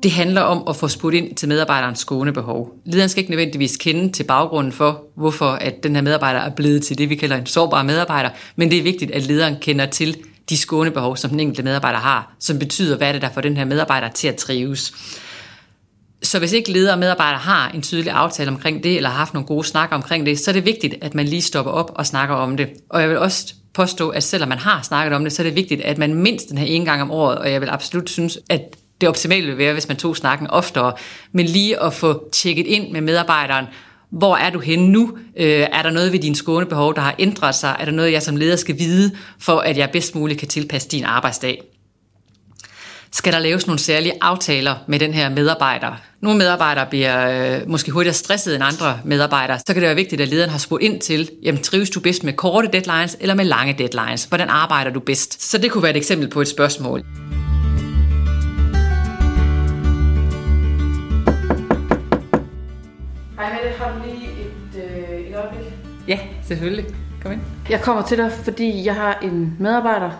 det 0.02 0.10
handler 0.10 0.40
om 0.40 0.64
at 0.68 0.76
få 0.76 0.88
spurgt 0.88 1.14
ind 1.14 1.34
til 1.34 1.48
medarbejderens 1.48 1.98
skånebehov. 1.98 2.72
Lederen 2.84 3.08
skal 3.08 3.20
ikke 3.20 3.30
nødvendigvis 3.30 3.76
kende 3.76 4.12
til 4.12 4.24
baggrunden 4.24 4.72
for, 4.72 5.02
hvorfor 5.16 5.46
at 5.50 5.82
den 5.82 5.94
her 5.94 6.02
medarbejder 6.02 6.40
er 6.40 6.50
blevet 6.50 6.82
til 6.82 6.98
det, 6.98 7.10
vi 7.10 7.14
kalder 7.14 7.36
en 7.36 7.46
sårbar 7.46 7.82
medarbejder, 7.82 8.30
men 8.56 8.70
det 8.70 8.78
er 8.78 8.82
vigtigt, 8.82 9.10
at 9.10 9.22
lederen 9.26 9.56
kender 9.60 9.86
til 9.86 10.16
de 10.48 10.56
skånebehov, 10.56 11.16
som 11.16 11.30
den 11.30 11.40
enkelte 11.40 11.62
medarbejder 11.62 11.98
har, 11.98 12.34
som 12.40 12.58
betyder, 12.58 12.96
hvad 12.96 13.08
er 13.08 13.12
det, 13.12 13.22
der 13.22 13.32
får 13.34 13.40
den 13.40 13.56
her 13.56 13.64
medarbejder 13.64 14.08
til 14.08 14.28
at 14.28 14.36
trives. 14.36 14.92
Så 16.22 16.38
hvis 16.38 16.52
ikke 16.52 16.72
ledere 16.72 16.94
og 16.94 16.98
medarbejdere 16.98 17.40
har 17.40 17.70
en 17.70 17.82
tydelig 17.82 18.12
aftale 18.12 18.50
omkring 18.50 18.82
det, 18.84 18.96
eller 18.96 19.10
har 19.10 19.16
haft 19.16 19.34
nogle 19.34 19.46
gode 19.46 19.66
snakker 19.66 19.96
omkring 19.96 20.26
det, 20.26 20.38
så 20.38 20.50
er 20.50 20.52
det 20.52 20.64
vigtigt, 20.64 20.94
at 21.00 21.14
man 21.14 21.26
lige 21.26 21.42
stopper 21.42 21.72
op 21.72 21.92
og 21.94 22.06
snakker 22.06 22.34
om 22.34 22.56
det. 22.56 22.68
Og 22.90 23.00
jeg 23.00 23.08
vil 23.08 23.18
også 23.18 23.54
påstå, 23.74 24.08
at 24.08 24.22
selvom 24.22 24.48
man 24.48 24.58
har 24.58 24.82
snakket 24.82 25.16
om 25.16 25.24
det, 25.24 25.32
så 25.32 25.42
er 25.42 25.44
det 25.44 25.56
vigtigt, 25.56 25.80
at 25.80 25.98
man 25.98 26.14
mindst 26.14 26.48
den 26.48 26.58
her 26.58 26.66
en 26.66 26.84
gang 26.84 27.02
om 27.02 27.10
året, 27.10 27.38
og 27.38 27.52
jeg 27.52 27.60
vil 27.60 27.68
absolut 27.68 28.10
synes, 28.10 28.38
at 28.50 28.60
det 29.00 29.08
optimale 29.08 29.46
vil 29.46 29.58
være, 29.58 29.72
hvis 29.72 29.88
man 29.88 29.96
tog 29.96 30.16
snakken 30.16 30.46
oftere, 30.46 30.92
men 31.32 31.46
lige 31.46 31.82
at 31.82 31.94
få 31.94 32.28
tjekket 32.32 32.66
ind 32.66 32.92
med 32.92 33.00
medarbejderen, 33.00 33.66
hvor 34.10 34.36
er 34.36 34.50
du 34.50 34.60
henne 34.60 34.88
nu? 34.88 35.18
Øh, 35.36 35.66
er 35.72 35.82
der 35.82 35.90
noget 35.90 36.12
ved 36.12 36.18
dine 36.18 36.36
skånebehov, 36.36 36.94
der 36.94 37.00
har 37.00 37.14
ændret 37.18 37.54
sig? 37.54 37.76
Er 37.80 37.84
der 37.84 37.92
noget, 37.92 38.12
jeg 38.12 38.22
som 38.22 38.36
leder 38.36 38.56
skal 38.56 38.78
vide, 38.78 39.10
for 39.38 39.58
at 39.58 39.78
jeg 39.78 39.90
bedst 39.92 40.14
muligt 40.14 40.38
kan 40.40 40.48
tilpasse 40.48 40.88
din 40.88 41.04
arbejdsdag? 41.04 41.62
skal 43.16 43.32
der 43.32 43.38
laves 43.38 43.66
nogle 43.66 43.78
særlige 43.78 44.12
aftaler 44.20 44.74
med 44.86 44.98
den 44.98 45.14
her 45.14 45.28
medarbejder. 45.28 45.92
Nogle 46.20 46.38
medarbejdere 46.38 46.86
bliver 46.90 47.56
øh, 47.56 47.68
måske 47.68 47.90
hurtigere 47.90 48.14
stresset 48.14 48.54
end 48.54 48.64
andre 48.64 49.00
medarbejdere. 49.04 49.58
Så 49.58 49.64
kan 49.66 49.74
det 49.74 49.82
være 49.82 49.94
vigtigt, 49.94 50.20
at 50.20 50.28
lederen 50.28 50.50
har 50.50 50.58
spurgt 50.58 50.82
ind 50.82 51.00
til, 51.00 51.30
jamen 51.42 51.62
trives 51.62 51.90
du 51.90 52.00
bedst 52.00 52.24
med 52.24 52.32
korte 52.32 52.68
deadlines 52.72 53.16
eller 53.20 53.34
med 53.34 53.44
lange 53.44 53.74
deadlines? 53.78 54.24
Hvordan 54.24 54.48
arbejder 54.48 54.90
du 54.90 55.00
bedst? 55.00 55.50
Så 55.50 55.58
det 55.58 55.70
kunne 55.70 55.82
være 55.82 55.90
et 55.90 55.96
eksempel 55.96 56.28
på 56.28 56.40
et 56.40 56.48
spørgsmål. 56.48 57.04
Ja, 66.08 66.18
selvfølgelig. 66.44 66.84
Kom 67.22 67.32
ind. 67.32 67.40
Jeg 67.70 67.80
kommer 67.80 68.02
til 68.02 68.18
dig, 68.18 68.32
fordi 68.32 68.84
jeg 68.84 68.94
har 68.94 69.18
en 69.22 69.56
medarbejder, 69.60 70.10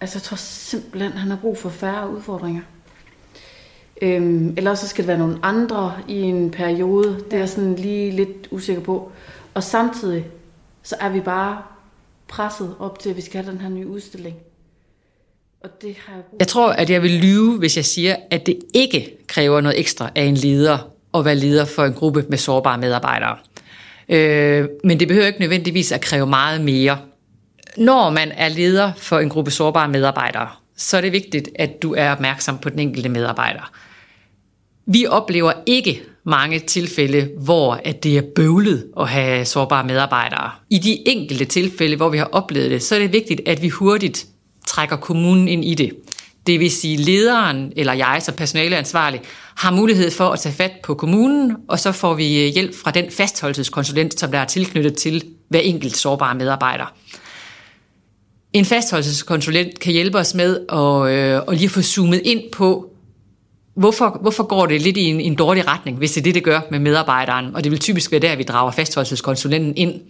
Altså, 0.00 0.18
jeg 0.18 0.22
tror 0.22 0.36
simpelthen, 0.36 1.12
han 1.12 1.30
har 1.30 1.36
brug 1.36 1.58
for 1.58 1.68
færre 1.68 2.10
udfordringer. 2.10 2.62
Øhm, 4.02 4.54
eller 4.56 4.74
så 4.74 4.88
skal 4.88 5.02
det 5.02 5.08
være 5.08 5.18
nogle 5.18 5.38
andre 5.42 5.94
i 6.08 6.20
en 6.20 6.50
periode. 6.50 7.24
Det 7.24 7.32
er 7.32 7.38
jeg 7.38 7.48
sådan 7.48 7.76
lige 7.76 8.10
lidt 8.10 8.48
usikker 8.50 8.82
på. 8.82 9.12
Og 9.54 9.62
samtidig 9.62 10.26
så 10.82 10.96
er 11.00 11.08
vi 11.08 11.20
bare 11.20 11.62
presset 12.28 12.74
op 12.78 12.98
til, 12.98 13.10
at 13.10 13.16
vi 13.16 13.20
skal 13.20 13.42
have 13.44 13.52
den 13.52 13.60
her 13.60 13.68
nye 13.68 13.86
udstilling. 13.86 14.36
Og 15.60 15.82
det 15.82 15.96
har 16.06 16.14
jeg, 16.14 16.22
jeg 16.38 16.48
tror, 16.48 16.72
at 16.72 16.90
jeg 16.90 17.02
vil 17.02 17.10
lyve, 17.10 17.58
hvis 17.58 17.76
jeg 17.76 17.84
siger, 17.84 18.16
at 18.30 18.46
det 18.46 18.58
ikke 18.74 19.16
kræver 19.26 19.60
noget 19.60 19.80
ekstra 19.80 20.10
af 20.14 20.22
en 20.22 20.34
leder 20.34 20.78
at 21.14 21.24
være 21.24 21.34
leder 21.34 21.64
for 21.64 21.84
en 21.84 21.92
gruppe 21.92 22.24
med 22.28 22.38
sårbare 22.38 22.78
medarbejdere. 22.78 23.36
Øh, 24.08 24.68
men 24.84 25.00
det 25.00 25.08
behøver 25.08 25.26
ikke 25.26 25.40
nødvendigvis 25.40 25.92
at 25.92 26.00
kræve 26.00 26.26
meget 26.26 26.60
mere. 26.60 26.98
Når 27.76 28.10
man 28.10 28.32
er 28.32 28.48
leder 28.48 28.92
for 28.96 29.18
en 29.18 29.28
gruppe 29.28 29.50
sårbare 29.50 29.88
medarbejdere, 29.88 30.48
så 30.76 30.96
er 30.96 31.00
det 31.00 31.12
vigtigt, 31.12 31.48
at 31.54 31.82
du 31.82 31.94
er 31.94 32.12
opmærksom 32.12 32.58
på 32.58 32.70
den 32.70 32.78
enkelte 32.78 33.08
medarbejder. 33.08 33.72
Vi 34.86 35.06
oplever 35.06 35.52
ikke 35.66 36.02
mange 36.24 36.58
tilfælde, 36.58 37.30
hvor 37.38 37.80
at 37.84 38.04
det 38.04 38.18
er 38.18 38.22
bøvlet 38.36 38.86
at 39.00 39.08
have 39.08 39.44
sårbare 39.44 39.84
medarbejdere. 39.84 40.50
I 40.70 40.78
de 40.78 41.08
enkelte 41.08 41.44
tilfælde, 41.44 41.96
hvor 41.96 42.08
vi 42.08 42.18
har 42.18 42.28
oplevet 42.32 42.70
det, 42.70 42.82
så 42.82 42.94
er 42.94 42.98
det 42.98 43.12
vigtigt, 43.12 43.40
at 43.46 43.62
vi 43.62 43.68
hurtigt 43.68 44.26
trækker 44.66 44.96
kommunen 44.96 45.48
ind 45.48 45.64
i 45.64 45.74
det. 45.74 45.92
Det 46.46 46.60
vil 46.60 46.70
sige, 46.70 46.96
lederen 46.96 47.72
eller 47.76 47.92
jeg 47.92 48.18
som 48.22 48.34
personaleansvarlig 48.34 49.20
har 49.56 49.70
mulighed 49.70 50.10
for 50.10 50.28
at 50.28 50.40
tage 50.40 50.54
fat 50.54 50.72
på 50.82 50.94
kommunen, 50.94 51.56
og 51.68 51.78
så 51.78 51.92
får 51.92 52.14
vi 52.14 52.46
øh, 52.46 52.54
hjælp 52.54 52.74
fra 52.84 52.90
den 52.90 53.10
fastholdelseskonsulent, 53.10 54.20
som 54.20 54.30
der 54.30 54.38
er 54.38 54.44
tilknyttet 54.44 54.96
til 54.96 55.24
hver 55.48 55.60
enkelt 55.60 55.96
sårbare 55.96 56.34
medarbejder. 56.34 56.94
En 58.52 58.64
fastholdelseskonsulent 58.64 59.78
kan 59.78 59.92
hjælpe 59.92 60.18
os 60.18 60.34
med 60.34 60.60
at, 60.72 61.12
øh, 61.12 61.42
at 61.48 61.58
lige 61.58 61.68
få 61.68 61.82
zoomet 61.82 62.22
ind 62.24 62.42
på, 62.52 62.90
hvorfor, 63.74 64.18
hvorfor 64.20 64.42
går 64.42 64.66
det 64.66 64.82
lidt 64.82 64.96
i 64.96 65.04
en, 65.04 65.20
en 65.20 65.34
dårlig 65.34 65.66
retning, 65.68 65.98
hvis 65.98 66.12
det 66.12 66.20
er 66.20 66.22
det, 66.22 66.34
det 66.34 66.44
gør 66.44 66.60
med 66.70 66.78
medarbejderen. 66.78 67.54
Og 67.54 67.64
det 67.64 67.72
vil 67.72 67.78
typisk 67.78 68.12
være 68.12 68.20
der, 68.20 68.36
vi 68.36 68.42
drager 68.42 68.70
fastholdelseskonsulenten 68.70 69.76
ind. 69.76 70.00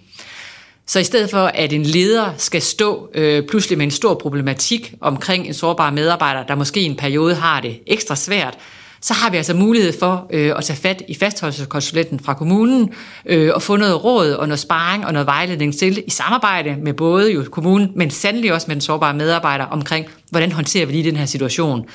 Så 0.89 0.99
i 0.99 1.05
stedet 1.05 1.31
for, 1.31 1.51
at 1.55 1.73
en 1.73 1.83
leder 1.83 2.33
skal 2.37 2.63
stå 2.63 3.11
øh, 3.15 3.47
pludselig 3.47 3.79
med 3.79 3.87
en 3.87 3.91
stor 3.91 4.15
problematik 4.15 4.95
omkring 5.01 5.47
en 5.47 5.55
sårbar 5.55 5.91
medarbejder, 5.91 6.43
der 6.43 6.55
måske 6.55 6.81
i 6.81 6.85
en 6.85 6.97
periode 6.97 7.35
har 7.35 7.61
det 7.61 7.81
ekstra 7.87 8.17
svært, 8.17 8.59
så 9.01 9.15
har 9.15 9.31
vi 9.31 9.37
altså 9.37 9.55
mulighed 9.55 9.99
for 9.99 10.27
øh, 10.31 10.53
at 10.57 10.65
tage 10.65 10.77
fat 10.77 11.03
i 11.09 11.15
fastholdelseskonsulenten 11.15 12.21
fra 12.21 12.35
kommunen 12.35 12.93
øh, 13.27 13.51
og 13.55 13.63
få 13.63 13.77
noget 13.77 14.05
råd 14.05 14.33
og 14.33 14.49
noget 14.49 14.61
sparring 14.61 15.07
og 15.07 15.13
noget 15.13 15.27
vejledning 15.27 15.79
til 15.79 16.05
i 16.07 16.11
samarbejde 16.11 16.77
med 16.83 16.95
både 16.95 17.33
jo 17.33 17.45
kommunen, 17.51 17.93
men 17.95 18.11
sandelig 18.11 18.53
også 18.53 18.67
med 18.69 18.77
den 18.77 18.81
sårbare 18.81 19.15
medarbejder 19.15 19.65
omkring, 19.65 20.07
hvordan 20.31 20.53
håndterer 20.53 20.87
vi 20.87 20.93
lige 20.93 21.11
den 21.11 21.17
her 21.17 21.27
situation. 21.27 21.87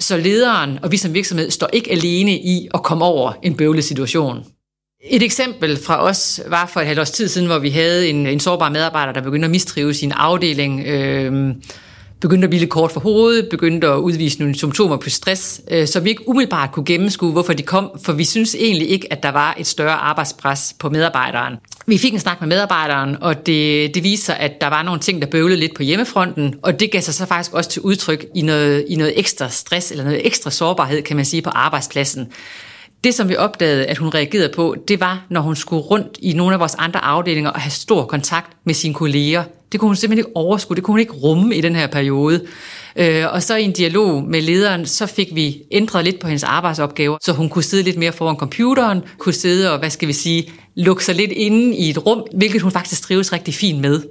Så 0.00 0.16
lederen 0.16 0.78
og 0.82 0.92
vi 0.92 0.96
som 0.96 1.14
virksomhed 1.14 1.50
står 1.50 1.68
ikke 1.72 1.90
alene 1.90 2.32
i 2.32 2.68
at 2.74 2.82
komme 2.82 3.04
over 3.04 3.32
en 3.42 3.56
bøvlet 3.56 3.84
situation. 3.84 4.44
Et 5.04 5.22
eksempel 5.22 5.78
fra 5.84 6.02
os 6.02 6.40
var 6.48 6.66
for 6.72 6.80
et 6.80 6.86
halvt 6.86 7.00
års 7.00 7.10
tid 7.10 7.28
siden, 7.28 7.46
hvor 7.46 7.58
vi 7.58 7.70
havde 7.70 8.08
en, 8.08 8.26
en 8.26 8.40
sårbar 8.40 8.70
medarbejder, 8.70 9.12
der 9.12 9.20
begyndte 9.20 9.44
at 9.44 9.50
mistrive 9.50 9.94
sin 9.94 10.12
afdeling. 10.12 10.86
Øh, 10.86 11.54
begyndte 12.20 12.44
at 12.44 12.50
blive 12.50 12.60
lidt 12.60 12.70
kort 12.70 12.92
for 12.92 13.00
hovedet, 13.00 13.48
begyndte 13.50 13.86
at 13.86 13.96
udvise 13.96 14.38
nogle 14.38 14.54
symptomer 14.54 14.96
på 14.96 15.10
stress, 15.10 15.60
øh, 15.70 15.86
så 15.86 16.00
vi 16.00 16.10
ikke 16.10 16.28
umiddelbart 16.28 16.72
kunne 16.72 16.84
gennemskue, 16.84 17.32
hvorfor 17.32 17.52
de 17.52 17.62
kom, 17.62 17.90
for 18.04 18.12
vi 18.12 18.24
synes 18.24 18.54
egentlig 18.54 18.90
ikke, 18.90 19.12
at 19.12 19.22
der 19.22 19.28
var 19.28 19.54
et 19.58 19.66
større 19.66 19.94
arbejdspres 19.94 20.74
på 20.78 20.88
medarbejderen. 20.88 21.54
Vi 21.86 21.98
fik 21.98 22.12
en 22.12 22.20
snak 22.20 22.40
med 22.40 22.48
medarbejderen, 22.48 23.16
og 23.20 23.46
det, 23.46 23.94
det 23.94 24.02
viste 24.02 24.26
sig, 24.26 24.38
at 24.38 24.60
der 24.60 24.66
var 24.66 24.82
nogle 24.82 25.00
ting, 25.00 25.22
der 25.22 25.28
bøvlede 25.28 25.60
lidt 25.60 25.74
på 25.74 25.82
hjemmefronten, 25.82 26.54
og 26.62 26.80
det 26.80 26.90
gav 26.90 27.00
sig 27.00 27.14
så 27.14 27.26
faktisk 27.26 27.54
også 27.54 27.70
til 27.70 27.82
udtryk 27.82 28.26
i 28.34 28.42
noget, 28.42 28.84
i 28.88 28.96
noget 28.96 29.18
ekstra 29.18 29.48
stress, 29.48 29.90
eller 29.90 30.04
noget 30.04 30.26
ekstra 30.26 30.50
sårbarhed, 30.50 31.02
kan 31.02 31.16
man 31.16 31.24
sige, 31.24 31.42
på 31.42 31.50
arbejdspladsen. 31.50 32.28
Det, 33.04 33.14
som 33.14 33.28
vi 33.28 33.36
opdagede, 33.36 33.86
at 33.86 33.98
hun 33.98 34.08
reagerede 34.08 34.52
på, 34.56 34.76
det 34.88 35.00
var, 35.00 35.26
når 35.30 35.40
hun 35.40 35.56
skulle 35.56 35.82
rundt 35.82 36.18
i 36.22 36.32
nogle 36.32 36.54
af 36.54 36.60
vores 36.60 36.74
andre 36.74 37.04
afdelinger 37.04 37.50
og 37.50 37.60
have 37.60 37.70
stor 37.70 38.04
kontakt 38.04 38.56
med 38.64 38.74
sine 38.74 38.94
kolleger. 38.94 39.44
Det 39.72 39.80
kunne 39.80 39.88
hun 39.88 39.96
simpelthen 39.96 40.26
ikke 40.26 40.36
overskue, 40.36 40.76
det 40.76 40.84
kunne 40.84 40.92
hun 40.92 41.00
ikke 41.00 41.12
rumme 41.12 41.56
i 41.56 41.60
den 41.60 41.76
her 41.76 41.86
periode. 41.86 42.46
Øh, 42.96 43.24
og 43.32 43.42
så 43.42 43.56
i 43.56 43.62
en 43.62 43.72
dialog 43.72 44.24
med 44.24 44.42
lederen, 44.42 44.86
så 44.86 45.06
fik 45.06 45.28
vi 45.34 45.62
ændret 45.70 46.04
lidt 46.04 46.20
på 46.20 46.26
hendes 46.26 46.44
arbejdsopgaver, 46.44 47.18
så 47.22 47.32
hun 47.32 47.48
kunne 47.48 47.64
sidde 47.64 47.82
lidt 47.82 47.98
mere 47.98 48.12
foran 48.12 48.36
computeren, 48.36 49.02
kunne 49.18 49.32
sidde 49.32 49.72
og, 49.72 49.78
hvad 49.78 49.90
skal 49.90 50.08
vi 50.08 50.12
sige, 50.12 50.52
lukke 50.74 51.04
sig 51.04 51.14
lidt 51.14 51.32
inde 51.32 51.76
i 51.76 51.90
et 51.90 52.06
rum, 52.06 52.22
hvilket 52.34 52.62
hun 52.62 52.70
faktisk 52.70 53.02
trives 53.02 53.32
rigtig 53.32 53.54
fint 53.54 53.80
med 53.80 54.02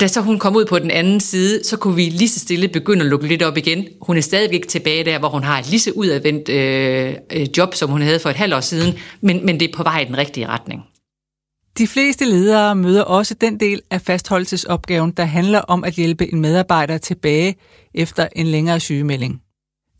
da 0.00 0.08
så 0.08 0.20
hun 0.20 0.38
kom 0.38 0.56
ud 0.56 0.64
på 0.64 0.78
den 0.78 0.90
anden 0.90 1.20
side, 1.20 1.64
så 1.64 1.76
kunne 1.76 1.96
vi 1.96 2.02
lige 2.02 2.28
så 2.28 2.40
stille 2.40 2.68
begynde 2.68 3.00
at 3.00 3.06
lukke 3.06 3.26
lidt 3.26 3.42
op 3.42 3.56
igen. 3.56 3.88
Hun 4.00 4.16
er 4.16 4.20
stadigvæk 4.20 4.54
ikke 4.54 4.66
tilbage 4.66 5.04
der, 5.04 5.18
hvor 5.18 5.28
hun 5.28 5.42
har 5.42 5.58
et 5.58 5.70
lige 5.70 5.80
så 5.80 5.90
udadvendt 5.90 6.48
øh, 6.48 7.14
øh, 7.32 7.46
job, 7.56 7.74
som 7.74 7.90
hun 7.90 8.02
havde 8.02 8.18
for 8.18 8.30
et 8.30 8.36
halvt 8.36 8.54
år 8.54 8.60
siden, 8.60 8.94
men, 9.20 9.46
men 9.46 9.60
det 9.60 9.70
er 9.70 9.76
på 9.76 9.82
vej 9.82 10.00
i 10.00 10.04
den 10.04 10.18
rigtige 10.18 10.46
retning. 10.46 10.82
De 11.78 11.86
fleste 11.86 12.24
ledere 12.24 12.74
møder 12.74 13.02
også 13.02 13.34
den 13.34 13.60
del 13.60 13.80
af 13.90 14.00
fastholdelsesopgaven, 14.00 15.10
der 15.10 15.24
handler 15.24 15.58
om 15.60 15.84
at 15.84 15.92
hjælpe 15.92 16.32
en 16.32 16.40
medarbejder 16.40 16.98
tilbage 16.98 17.56
efter 17.94 18.28
en 18.36 18.46
længere 18.46 18.80
sygemelding. 18.80 19.42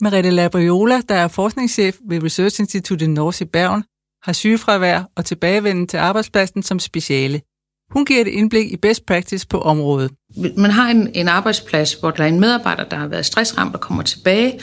Merete 0.00 0.31
Labriola, 0.31 1.00
der 1.09 1.15
er 1.15 1.29
forskningschef 1.29 1.97
ved 2.09 2.23
Research 2.23 2.61
Institute 2.61 3.07
North 3.07 3.43
i 3.43 3.45
Bergen, 3.45 3.85
har 4.23 4.33
sygefravær 4.33 5.03
og 5.17 5.25
tilbagevenden 5.25 5.87
til 5.87 5.97
arbejdspladsen 5.97 6.62
som 6.62 6.79
speciale. 6.79 7.41
Hun 7.90 8.05
giver 8.05 8.21
et 8.21 8.26
indblik 8.26 8.73
i 8.73 8.76
best 8.76 9.07
practice 9.07 9.47
på 9.47 9.61
området. 9.61 10.11
Man 10.57 10.71
har 10.71 10.90
en, 10.90 11.11
en 11.14 11.28
arbejdsplads, 11.28 11.95
hvor 11.95 12.11
der 12.11 12.25
er 12.25 12.28
en 12.28 12.40
medarbejder, 12.40 12.85
der 12.85 12.97
har 12.97 13.07
været 13.07 13.26
stressramt 13.26 13.75
og 13.75 13.81
kommer 13.81 14.02
tilbage, 14.02 14.59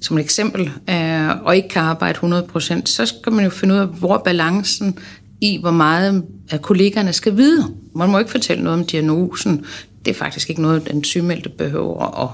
som 0.00 0.18
et 0.18 0.22
eksempel, 0.24 0.70
øh, 0.90 1.42
og 1.44 1.56
ikke 1.56 1.68
kan 1.68 1.82
arbejde 1.82 2.18
100%, 2.18 2.86
så 2.86 3.06
skal 3.06 3.32
man 3.32 3.44
jo 3.44 3.50
finde 3.50 3.74
ud 3.74 3.78
af, 3.78 3.86
hvor 3.86 4.22
balancen 4.24 4.98
i, 5.40 5.58
hvor 5.60 5.70
meget 5.70 6.24
af 6.50 6.62
kollegerne 6.62 7.12
skal 7.12 7.36
vide. 7.36 7.64
Man 7.96 8.08
må 8.10 8.18
ikke 8.18 8.30
fortælle 8.30 8.64
noget 8.64 8.78
om 8.78 8.86
diagnosen. 8.86 9.64
Det 10.04 10.10
er 10.10 10.14
faktisk 10.14 10.50
ikke 10.50 10.62
noget, 10.62 10.88
den 10.90 11.04
sygemeldte 11.04 11.48
behøver 11.48 12.22
at 12.24 12.28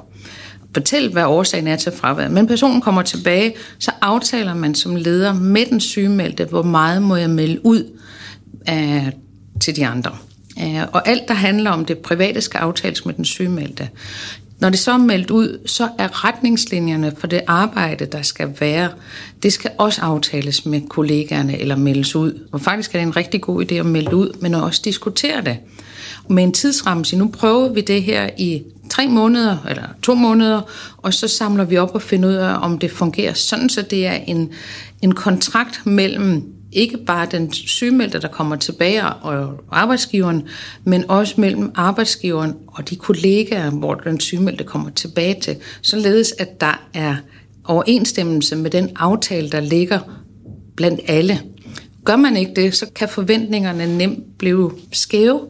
fortælle, 0.75 1.13
hvad 1.13 1.25
årsagen 1.25 1.67
er 1.67 1.77
til 1.77 1.93
fraværet. 1.93 2.31
Men 2.31 2.47
personen 2.47 2.81
kommer 2.81 3.03
tilbage, 3.03 3.55
så 3.79 3.91
aftaler 4.01 4.55
man 4.55 4.75
som 4.75 4.97
leder 4.97 5.33
med 5.33 5.67
den 5.67 5.81
sygemeldte, 5.81 6.45
hvor 6.45 6.63
meget 6.63 7.03
må 7.03 7.17
jeg 7.17 7.31
melde 7.31 7.67
ud 7.67 7.99
af 8.67 9.13
til 9.61 9.77
de 9.77 9.87
andre. 9.87 10.17
Øh, 10.63 10.83
og 10.93 11.09
alt, 11.09 11.29
der 11.29 11.35
handler 11.35 11.71
om 11.71 11.85
det 11.85 11.99
private, 11.99 12.41
skal 12.41 12.59
aftales 12.59 13.05
med 13.05 13.15
den 13.15 13.25
sygemeldte. 13.25 13.89
Når 14.61 14.71
det 14.71 14.79
så 14.79 14.93
er 14.93 14.97
meldt 14.97 15.31
ud, 15.31 15.59
så 15.67 15.89
er 15.99 16.25
retningslinjerne 16.25 17.13
for 17.19 17.27
det 17.27 17.41
arbejde, 17.47 18.05
der 18.05 18.23
skal 18.23 18.49
være, 18.61 18.91
det 19.43 19.53
skal 19.53 19.71
også 19.79 20.01
aftales 20.01 20.67
med 20.67 20.81
kollegaerne 20.89 21.59
eller 21.59 21.77
meldes 21.77 22.17
ud. 22.17 22.41
Og 22.53 22.61
faktisk 22.61 22.95
er 22.95 22.99
det 22.99 23.07
en 23.07 23.17
rigtig 23.17 23.41
god 23.41 23.65
idé 23.65 23.75
at 23.75 23.87
melde 23.87 24.17
ud, 24.17 24.39
men 24.41 24.55
også 24.55 24.81
diskutere 24.85 25.45
det. 25.45 25.57
Med 26.29 26.45
en 26.45 26.53
tidsramme, 26.53 27.05
så 27.05 27.17
nu 27.17 27.29
prøver 27.29 27.69
vi 27.69 27.81
det 27.81 28.03
her 28.03 28.31
i 28.39 28.63
tre 28.91 29.07
måneder 29.09 29.57
eller 29.69 29.83
to 30.03 30.15
måneder, 30.15 30.61
og 30.97 31.15
så 31.15 31.29
samler 31.29 31.65
vi 31.65 31.77
op 31.77 31.95
og 31.95 32.03
finder 32.03 32.29
ud 32.29 32.35
af, 32.35 32.59
om 32.63 32.79
det 32.79 32.91
fungerer 32.91 33.33
sådan, 33.33 33.69
så 33.69 33.83
det 33.83 34.07
er 34.07 34.15
en, 34.15 34.51
en 35.03 35.15
kontrakt 35.15 35.87
mellem 35.87 36.58
ikke 36.73 36.99
bare 36.99 37.29
den 37.31 37.53
sygemeldte, 37.53 38.21
der 38.21 38.29
kommer 38.29 38.57
tilbage, 38.57 39.07
og 39.07 39.65
arbejdsgiveren, 39.71 40.49
men 40.85 41.11
også 41.11 41.35
mellem 41.41 41.71
arbejdsgiveren 41.75 42.55
og 42.67 42.91
de 42.91 42.97
kollegaer, 42.97 43.71
hvor 43.71 43.95
den 43.95 44.21
sygemeldte 44.21 44.65
kommer 44.65 44.91
tilbage 44.91 45.41
til, 45.41 45.57
således 45.83 46.35
at 46.39 46.61
der 46.61 46.89
er 46.95 47.17
overensstemmelse 47.65 48.57
med 48.57 48.71
den 48.71 48.91
aftale, 48.97 49.51
der 49.51 49.61
ligger 49.61 50.01
blandt 50.77 51.01
alle. 51.07 51.41
Gør 52.05 52.17
man 52.17 52.37
ikke 52.37 52.53
det, 52.57 52.75
så 52.75 52.87
kan 52.95 53.09
forventningerne 53.09 53.99
nemt 53.99 54.39
blive 54.39 54.73
skæve, 54.93 55.41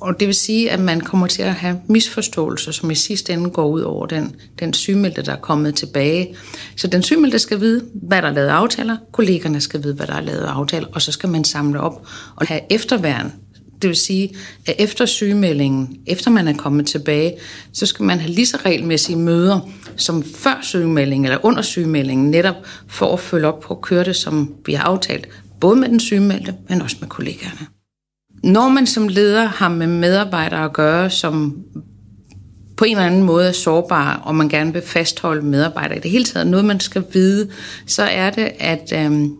og 0.00 0.20
det 0.20 0.26
vil 0.26 0.34
sige, 0.34 0.70
at 0.70 0.80
man 0.80 1.00
kommer 1.00 1.26
til 1.26 1.42
at 1.42 1.54
have 1.54 1.80
misforståelser, 1.88 2.72
som 2.72 2.90
i 2.90 2.94
sidste 2.94 3.32
ende 3.32 3.50
går 3.50 3.68
ud 3.68 3.80
over 3.80 4.06
den, 4.06 4.36
den 4.58 4.72
sygemeldte, 4.72 5.22
der 5.22 5.32
er 5.32 5.40
kommet 5.40 5.74
tilbage. 5.74 6.36
Så 6.76 6.86
den 6.86 7.02
sygemeldte 7.02 7.38
skal 7.38 7.60
vide, 7.60 7.84
hvad 7.94 8.22
der 8.22 8.28
er 8.28 8.32
lavet 8.32 8.48
aftaler, 8.48 8.96
kollegerne 9.12 9.60
skal 9.60 9.82
vide, 9.82 9.94
hvad 9.94 10.06
der 10.06 10.14
er 10.14 10.20
lavet 10.20 10.44
aftaler, 10.44 10.86
og 10.92 11.02
så 11.02 11.12
skal 11.12 11.28
man 11.28 11.44
samle 11.44 11.80
op 11.80 12.06
og 12.36 12.46
have 12.46 12.60
efterværn. 12.70 13.32
Det 13.82 13.88
vil 13.88 13.96
sige, 13.96 14.34
at 14.66 14.74
efter 14.78 15.06
sygemeldingen, 15.06 15.98
efter 16.06 16.30
man 16.30 16.48
er 16.48 16.56
kommet 16.56 16.86
tilbage, 16.86 17.34
så 17.72 17.86
skal 17.86 18.04
man 18.04 18.18
have 18.18 18.32
lige 18.32 18.46
så 18.46 18.58
regelmæssige 18.64 19.18
møder 19.18 19.60
som 19.96 20.22
før 20.22 20.58
sygemeldingen 20.62 21.24
eller 21.24 21.44
under 21.44 21.62
sygemeldingen, 21.62 22.30
netop 22.30 22.56
for 22.88 23.12
at 23.12 23.20
følge 23.20 23.46
op 23.46 23.60
på 23.60 23.74
at 23.74 23.80
køre 23.80 24.04
det, 24.04 24.16
som 24.16 24.54
vi 24.66 24.72
har 24.72 24.84
aftalt, 24.84 25.28
både 25.60 25.76
med 25.76 25.88
den 25.88 26.00
sygemeldte, 26.00 26.54
men 26.68 26.82
også 26.82 26.96
med 27.00 27.08
kollegaerne. 27.08 27.77
Når 28.42 28.68
man 28.68 28.86
som 28.86 29.08
leder 29.08 29.44
har 29.44 29.68
med 29.68 29.86
medarbejdere 29.86 30.64
at 30.64 30.72
gøre, 30.72 31.10
som 31.10 31.56
på 32.76 32.84
en 32.84 32.96
eller 32.96 33.06
anden 33.06 33.22
måde 33.22 33.48
er 33.48 33.52
sårbare, 33.52 34.20
og 34.22 34.34
man 34.34 34.48
gerne 34.48 34.72
vil 34.72 34.82
fastholde 34.82 35.42
medarbejdere 35.42 35.98
i 35.98 36.00
det 36.00 36.10
hele 36.10 36.24
taget, 36.24 36.46
noget 36.46 36.64
man 36.64 36.80
skal 36.80 37.04
vide, 37.12 37.50
så 37.86 38.02
er 38.02 38.30
det, 38.30 38.50
at, 38.58 38.92
øhm, 38.94 39.36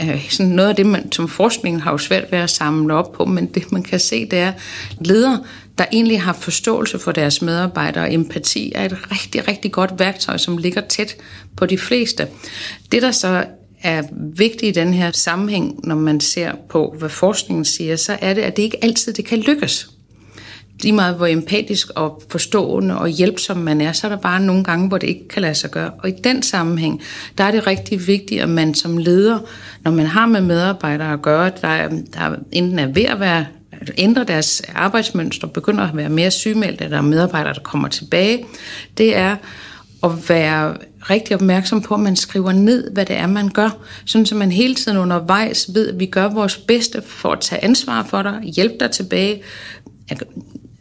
øh, 0.00 0.30
sådan 0.30 0.52
noget 0.52 0.68
af 0.68 0.76
det, 0.76 0.86
man, 0.86 1.12
som 1.12 1.28
forskningen 1.28 1.80
har 1.80 1.90
jo 1.90 1.98
svært 1.98 2.32
ved 2.32 2.38
at 2.38 2.50
samle 2.50 2.94
op 2.94 3.12
på, 3.12 3.24
men 3.24 3.46
det 3.46 3.72
man 3.72 3.82
kan 3.82 4.00
se, 4.00 4.26
det 4.26 4.38
er 4.38 4.52
ledere, 5.00 5.44
der 5.78 5.84
egentlig 5.92 6.22
har 6.22 6.32
forståelse 6.32 6.98
for 6.98 7.12
deres 7.12 7.42
medarbejdere, 7.42 8.04
og 8.04 8.14
empati 8.14 8.72
er 8.74 8.84
et 8.84 8.96
rigtig, 9.10 9.48
rigtig 9.48 9.72
godt 9.72 9.98
værktøj, 9.98 10.36
som 10.36 10.56
ligger 10.56 10.80
tæt 10.80 11.16
på 11.56 11.66
de 11.66 11.78
fleste. 11.78 12.26
Det, 12.92 13.02
der 13.02 13.10
så 13.10 13.44
er 13.82 14.02
vigtig 14.12 14.68
i 14.68 14.72
den 14.72 14.94
her 14.94 15.10
sammenhæng, 15.12 15.80
når 15.84 15.94
man 15.94 16.20
ser 16.20 16.52
på, 16.68 16.94
hvad 16.98 17.08
forskningen 17.08 17.64
siger, 17.64 17.96
så 17.96 18.18
er 18.20 18.34
det, 18.34 18.42
at 18.42 18.56
det 18.56 18.62
ikke 18.62 18.84
altid 18.84 19.12
det 19.12 19.24
kan 19.24 19.38
lykkes 19.38 19.88
lige 20.82 20.92
meget 20.92 21.16
hvor 21.16 21.26
empatisk 21.26 21.90
og 21.94 22.22
forstående 22.30 22.98
og 22.98 23.08
hjælpsom 23.08 23.56
man 23.56 23.80
er, 23.80 23.92
så 23.92 24.06
er 24.06 24.08
der 24.08 24.18
bare 24.18 24.40
nogle 24.40 24.64
gange, 24.64 24.88
hvor 24.88 24.98
det 24.98 25.06
ikke 25.06 25.28
kan 25.28 25.42
lade 25.42 25.54
sig 25.54 25.70
gøre. 25.70 25.90
Og 25.98 26.08
i 26.08 26.12
den 26.24 26.42
sammenhæng, 26.42 27.02
der 27.38 27.44
er 27.44 27.50
det 27.50 27.66
rigtig 27.66 28.06
vigtigt, 28.06 28.42
at 28.42 28.48
man 28.48 28.74
som 28.74 28.98
leder, 28.98 29.38
når 29.84 29.90
man 29.90 30.06
har 30.06 30.26
med 30.26 30.40
medarbejdere 30.40 31.12
at 31.12 31.22
gøre, 31.22 31.50
der, 31.60 31.88
der 32.14 32.36
enten 32.52 32.78
er 32.78 32.86
ved 32.86 33.04
at 33.04 33.20
være 33.20 33.46
ændre 33.98 34.24
deres 34.24 34.62
arbejdsmønster, 34.74 35.46
begynder 35.46 35.88
at 35.88 35.96
være 35.96 36.08
mere 36.08 36.30
sygemeldte, 36.30 36.84
eller 36.84 37.00
medarbejdere, 37.00 37.54
der 37.54 37.60
kommer 37.60 37.88
tilbage, 37.88 38.44
det 38.98 39.16
er 39.16 39.36
at 40.02 40.28
være 40.28 40.76
rigtig 41.00 41.36
opmærksom 41.36 41.82
på, 41.82 41.94
at 41.94 42.00
man 42.00 42.16
skriver 42.16 42.52
ned, 42.52 42.90
hvad 42.90 43.06
det 43.06 43.16
er, 43.16 43.26
man 43.26 43.48
gør, 43.48 43.70
sådan 44.04 44.26
så 44.26 44.34
man 44.34 44.52
hele 44.52 44.74
tiden 44.74 44.98
undervejs 44.98 45.74
ved, 45.74 45.88
at 45.88 46.00
vi 46.00 46.06
gør 46.06 46.28
vores 46.28 46.56
bedste 46.56 47.02
for 47.02 47.32
at 47.32 47.40
tage 47.40 47.64
ansvar 47.64 48.02
for 48.02 48.22
dig, 48.22 48.40
hjælpe 48.42 48.74
dig 48.80 48.90
tilbage, 48.90 49.42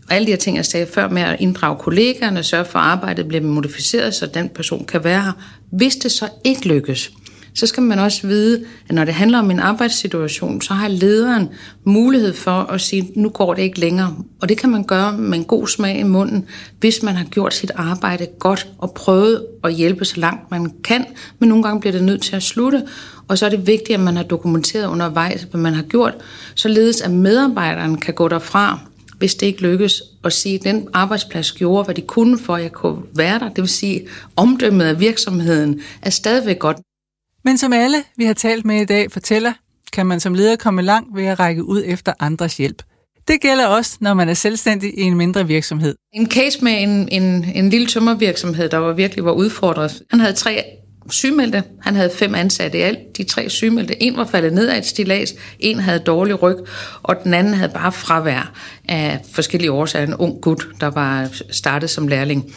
alle 0.09 0.25
de 0.25 0.31
her 0.31 0.37
ting, 0.37 0.57
jeg 0.57 0.65
sagde 0.65 0.87
før 0.93 1.09
med 1.09 1.21
at 1.21 1.39
inddrage 1.39 1.77
kollegaerne, 1.77 2.43
sørge 2.43 2.65
for, 2.65 2.79
at 2.79 2.85
arbejdet 2.85 3.27
bliver 3.27 3.43
modificeret, 3.43 4.15
så 4.15 4.25
den 4.25 4.49
person 4.49 4.85
kan 4.85 5.03
være 5.03 5.21
her. 5.21 5.31
Hvis 5.71 5.95
det 5.95 6.11
så 6.11 6.29
ikke 6.43 6.67
lykkes, 6.67 7.11
så 7.57 7.67
skal 7.67 7.83
man 7.83 7.99
også 7.99 8.27
vide, 8.27 8.65
at 8.89 8.95
når 8.95 9.05
det 9.05 9.13
handler 9.13 9.39
om 9.39 9.51
en 9.51 9.59
arbejdssituation, 9.59 10.61
så 10.61 10.73
har 10.73 10.87
lederen 10.87 11.49
mulighed 11.83 12.33
for 12.33 12.51
at 12.51 12.81
sige, 12.81 13.11
nu 13.15 13.29
går 13.29 13.53
det 13.53 13.61
ikke 13.61 13.79
længere. 13.79 14.15
Og 14.41 14.49
det 14.49 14.57
kan 14.57 14.69
man 14.69 14.83
gøre 14.83 15.17
med 15.17 15.37
en 15.37 15.43
god 15.43 15.67
smag 15.67 15.99
i 15.99 16.03
munden, 16.03 16.45
hvis 16.79 17.03
man 17.03 17.15
har 17.15 17.25
gjort 17.25 17.53
sit 17.53 17.71
arbejde 17.75 18.27
godt 18.39 18.67
og 18.77 18.91
prøvet 18.91 19.45
at 19.63 19.73
hjælpe 19.73 20.05
så 20.05 20.19
langt 20.19 20.51
man 20.51 20.71
kan, 20.83 21.05
men 21.39 21.49
nogle 21.49 21.63
gange 21.63 21.79
bliver 21.79 21.93
det 21.93 22.03
nødt 22.03 22.21
til 22.21 22.35
at 22.35 22.43
slutte. 22.43 22.83
Og 23.27 23.37
så 23.37 23.45
er 23.45 23.49
det 23.49 23.67
vigtigt, 23.67 23.97
at 23.97 23.99
man 23.99 24.15
har 24.15 24.23
dokumenteret 24.23 24.87
undervejs, 24.87 25.41
hvad 25.41 25.61
man 25.61 25.73
har 25.73 25.83
gjort, 25.83 26.13
således 26.55 27.01
at 27.01 27.11
medarbejderen 27.11 27.97
kan 27.97 28.13
gå 28.13 28.27
derfra 28.27 28.79
hvis 29.17 29.35
det 29.35 29.47
ikke 29.47 29.61
lykkes, 29.61 30.03
at 30.23 30.33
sige, 30.33 30.55
at 30.55 30.63
den 30.63 30.87
arbejdsplads 30.93 31.51
gjorde, 31.51 31.83
hvad 31.83 31.95
de 31.95 32.01
kunne 32.01 32.39
for, 32.39 32.55
at 32.55 32.63
jeg 32.63 32.71
kunne 32.71 33.01
være 33.15 33.39
der. 33.39 33.49
Det 33.49 33.61
vil 33.61 33.67
sige, 33.67 34.07
omdømmet 34.35 34.85
af 34.85 34.99
virksomheden 34.99 35.81
er 36.01 36.09
stadigvæk 36.09 36.59
godt. 36.59 36.77
Men 37.45 37.57
som 37.57 37.73
alle, 37.73 37.97
vi 38.17 38.25
har 38.25 38.33
talt 38.33 38.65
med 38.65 38.81
i 38.81 38.85
dag, 38.85 39.11
fortæller, 39.11 39.53
kan 39.93 40.05
man 40.05 40.19
som 40.19 40.33
leder 40.33 40.55
komme 40.55 40.81
langt 40.81 41.15
ved 41.15 41.25
at 41.25 41.39
række 41.39 41.63
ud 41.63 41.83
efter 41.85 42.13
andres 42.19 42.57
hjælp. 42.57 42.83
Det 43.27 43.41
gælder 43.41 43.65
også, 43.65 43.97
når 44.01 44.13
man 44.13 44.29
er 44.29 44.33
selvstændig 44.33 44.99
i 44.99 45.01
en 45.01 45.17
mindre 45.17 45.47
virksomhed. 45.47 45.95
En 46.13 46.31
case 46.31 46.63
med 46.63 46.83
en, 46.83 47.09
en, 47.11 47.45
en 47.55 47.69
lille 47.69 47.87
tømmervirksomhed, 47.87 48.69
der 48.69 48.77
var 48.77 48.93
virkelig 48.93 49.25
var 49.25 49.31
udfordret. 49.31 50.01
Han 50.11 50.19
havde 50.19 50.33
tre 50.33 50.63
sygemeldte. 51.09 51.63
Han 51.81 51.95
havde 51.95 52.09
fem 52.15 52.35
ansatte 52.35 52.77
i 52.77 52.81
alt. 52.81 53.17
De 53.17 53.23
tre 53.23 53.49
sygemeldte. 53.49 54.03
En 54.03 54.17
var 54.17 54.25
faldet 54.25 54.53
ned 54.53 54.67
af 54.67 54.77
et 54.77 54.85
stilas, 54.85 55.35
en 55.59 55.79
havde 55.79 55.99
dårlig 55.99 56.41
ryg, 56.41 56.55
og 57.03 57.15
den 57.23 57.33
anden 57.33 57.53
havde 57.53 57.71
bare 57.71 57.91
fravær 57.91 58.51
af 58.89 59.19
forskellige 59.31 59.71
årsager. 59.71 60.07
En 60.07 60.15
ung 60.15 60.41
gut, 60.41 60.67
der 60.81 60.87
var 60.87 61.29
startet 61.51 61.89
som 61.89 62.07
lærling. 62.07 62.53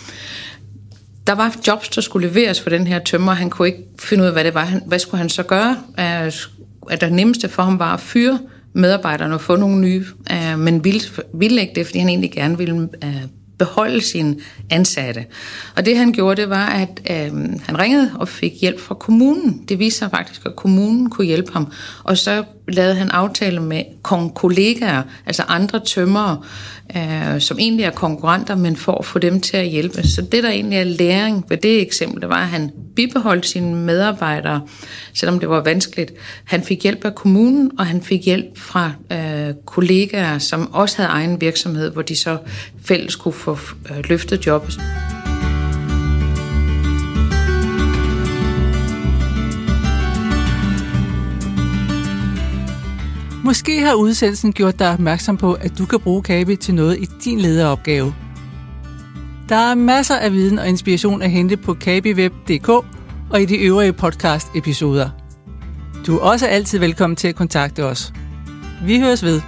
Der 1.27 1.33
var 1.33 1.57
jobs, 1.67 1.89
der 1.89 2.01
skulle 2.01 2.29
leveres 2.29 2.61
for 2.61 2.71
den 2.71 2.87
her 2.87 2.99
tømmer. 2.99 3.33
Han 3.33 3.51
kunne 3.51 3.69
ikke 3.69 3.85
finde 3.99 4.23
ud 4.23 4.27
af, 4.27 4.33
hvad 4.35 4.45
det 4.45 4.55
var. 4.55 4.81
Hvad 4.87 4.99
skulle 4.99 5.19
han 5.19 5.29
så 5.29 5.43
gøre? 5.43 5.77
At 6.91 7.01
det 7.01 7.13
nemmeste 7.13 7.49
for 7.49 7.63
ham 7.63 7.79
var 7.79 7.95
at 7.95 8.01
fyre 8.01 8.39
medarbejderne 8.73 9.35
og 9.35 9.41
få 9.41 9.57
nogle 9.57 9.81
nye, 9.81 10.05
men 10.59 10.85
ville, 10.85 11.01
ville 11.35 11.61
ikke 11.61 11.75
det, 11.75 11.87
fordi 11.87 11.99
han 11.99 12.09
egentlig 12.09 12.33
gerne 12.33 12.59
ville 12.59 12.89
øh, 13.05 13.23
beholde 13.59 14.01
sine 14.01 14.37
ansatte. 14.71 15.25
Og 15.77 15.87
det 15.87 15.97
han 15.97 16.13
gjorde, 16.13 16.41
det 16.41 16.51
var, 16.51 16.67
at 16.67 17.01
øh, 17.11 17.33
han 17.63 17.79
ringede 17.79 18.11
og 18.15 18.29
fik 18.29 18.53
hjælp 18.61 18.81
fra 18.81 18.95
kommunen. 18.95 19.65
Det 19.69 19.79
viste 19.79 19.99
sig 19.99 20.11
faktisk, 20.11 20.47
at 20.47 20.57
kommunen 20.57 21.11
kunne 21.11 21.27
hjælpe 21.27 21.53
ham. 21.53 21.73
Og 22.05 22.19
så 22.19 22.45
lavede 22.71 22.95
han 22.95 23.11
aftale 23.11 23.61
med 23.61 23.83
kollegaer, 24.35 25.03
altså 25.27 25.43
andre 25.43 25.81
tømmere, 25.81 26.43
øh, 26.97 27.41
som 27.41 27.59
egentlig 27.59 27.85
er 27.85 27.91
konkurrenter, 27.91 28.55
men 28.55 28.77
for 28.77 28.93
at 28.93 29.05
få 29.05 29.19
dem 29.19 29.41
til 29.41 29.57
at 29.57 29.67
hjælpe. 29.67 30.03
Så 30.03 30.23
det, 30.23 30.43
der 30.43 30.51
egentlig 30.51 30.79
er 30.79 30.85
læring 30.85 31.45
ved 31.49 31.57
det 31.57 31.83
eksempel, 31.83 32.21
det 32.21 32.29
var, 32.29 32.43
at 32.43 32.49
han 32.49 32.71
bibeholdt 32.97 33.47
sine 33.47 33.75
medarbejdere, 33.75 34.61
selvom 35.15 35.41
det 35.41 35.49
var 35.49 35.61
vanskeligt. 35.61 36.13
Han 36.45 36.63
fik 36.63 36.83
hjælp 36.83 37.05
af 37.05 37.15
kommunen, 37.15 37.71
og 37.79 37.87
han 37.87 38.03
fik 38.03 38.25
hjælp 38.25 38.59
fra 38.59 38.93
øh, 39.13 39.55
kollegaer, 39.67 40.39
som 40.39 40.75
også 40.75 40.97
havde 40.97 41.11
egen 41.11 41.41
virksomhed, 41.41 41.91
hvor 41.91 42.03
de 42.03 42.17
så 42.17 42.37
fælles 42.85 43.17
kunne 43.17 43.35
få 43.35 43.59
øh, 43.91 44.05
løftet 44.09 44.47
jobbet. 44.47 44.81
Måske 53.45 53.81
har 53.81 53.95
udsendelsen 53.95 54.53
gjort 54.53 54.79
dig 54.79 54.93
opmærksom 54.93 55.37
på, 55.37 55.53
at 55.53 55.79
du 55.79 55.87
kan 55.87 56.01
bruge 56.01 56.23
Kabi 56.23 56.57
til 56.57 56.75
noget 56.75 56.99
i 56.99 57.05
din 57.25 57.41
lederopgave. 57.41 58.15
Der 59.49 59.57
er 59.57 59.75
masser 59.75 60.17
af 60.17 60.33
viden 60.33 60.59
og 60.59 60.69
inspiration 60.69 61.23
at 61.23 61.31
hente 61.31 61.57
på 61.57 61.75
kabiweb.dk 61.75 62.69
og 63.31 63.43
i 63.43 63.45
de 63.45 63.57
øvrige 63.57 63.93
podcast-episoder. 63.93 65.11
Du 66.07 66.17
er 66.17 66.21
også 66.21 66.47
altid 66.47 66.79
velkommen 66.79 67.17
til 67.17 67.29
at 67.29 67.35
kontakte 67.35 67.85
os. 67.85 68.13
Vi 68.85 69.01
høres 69.01 69.23
ved. 69.23 69.41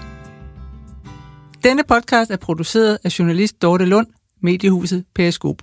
Denne 1.65 1.83
podcast 1.89 2.31
er 2.31 2.37
produceret 2.37 2.99
af 3.05 3.19
journalist 3.19 3.63
Dorte 3.63 3.85
Lund, 3.85 4.07
mediehuset 4.43 5.05
Periskop. 5.15 5.57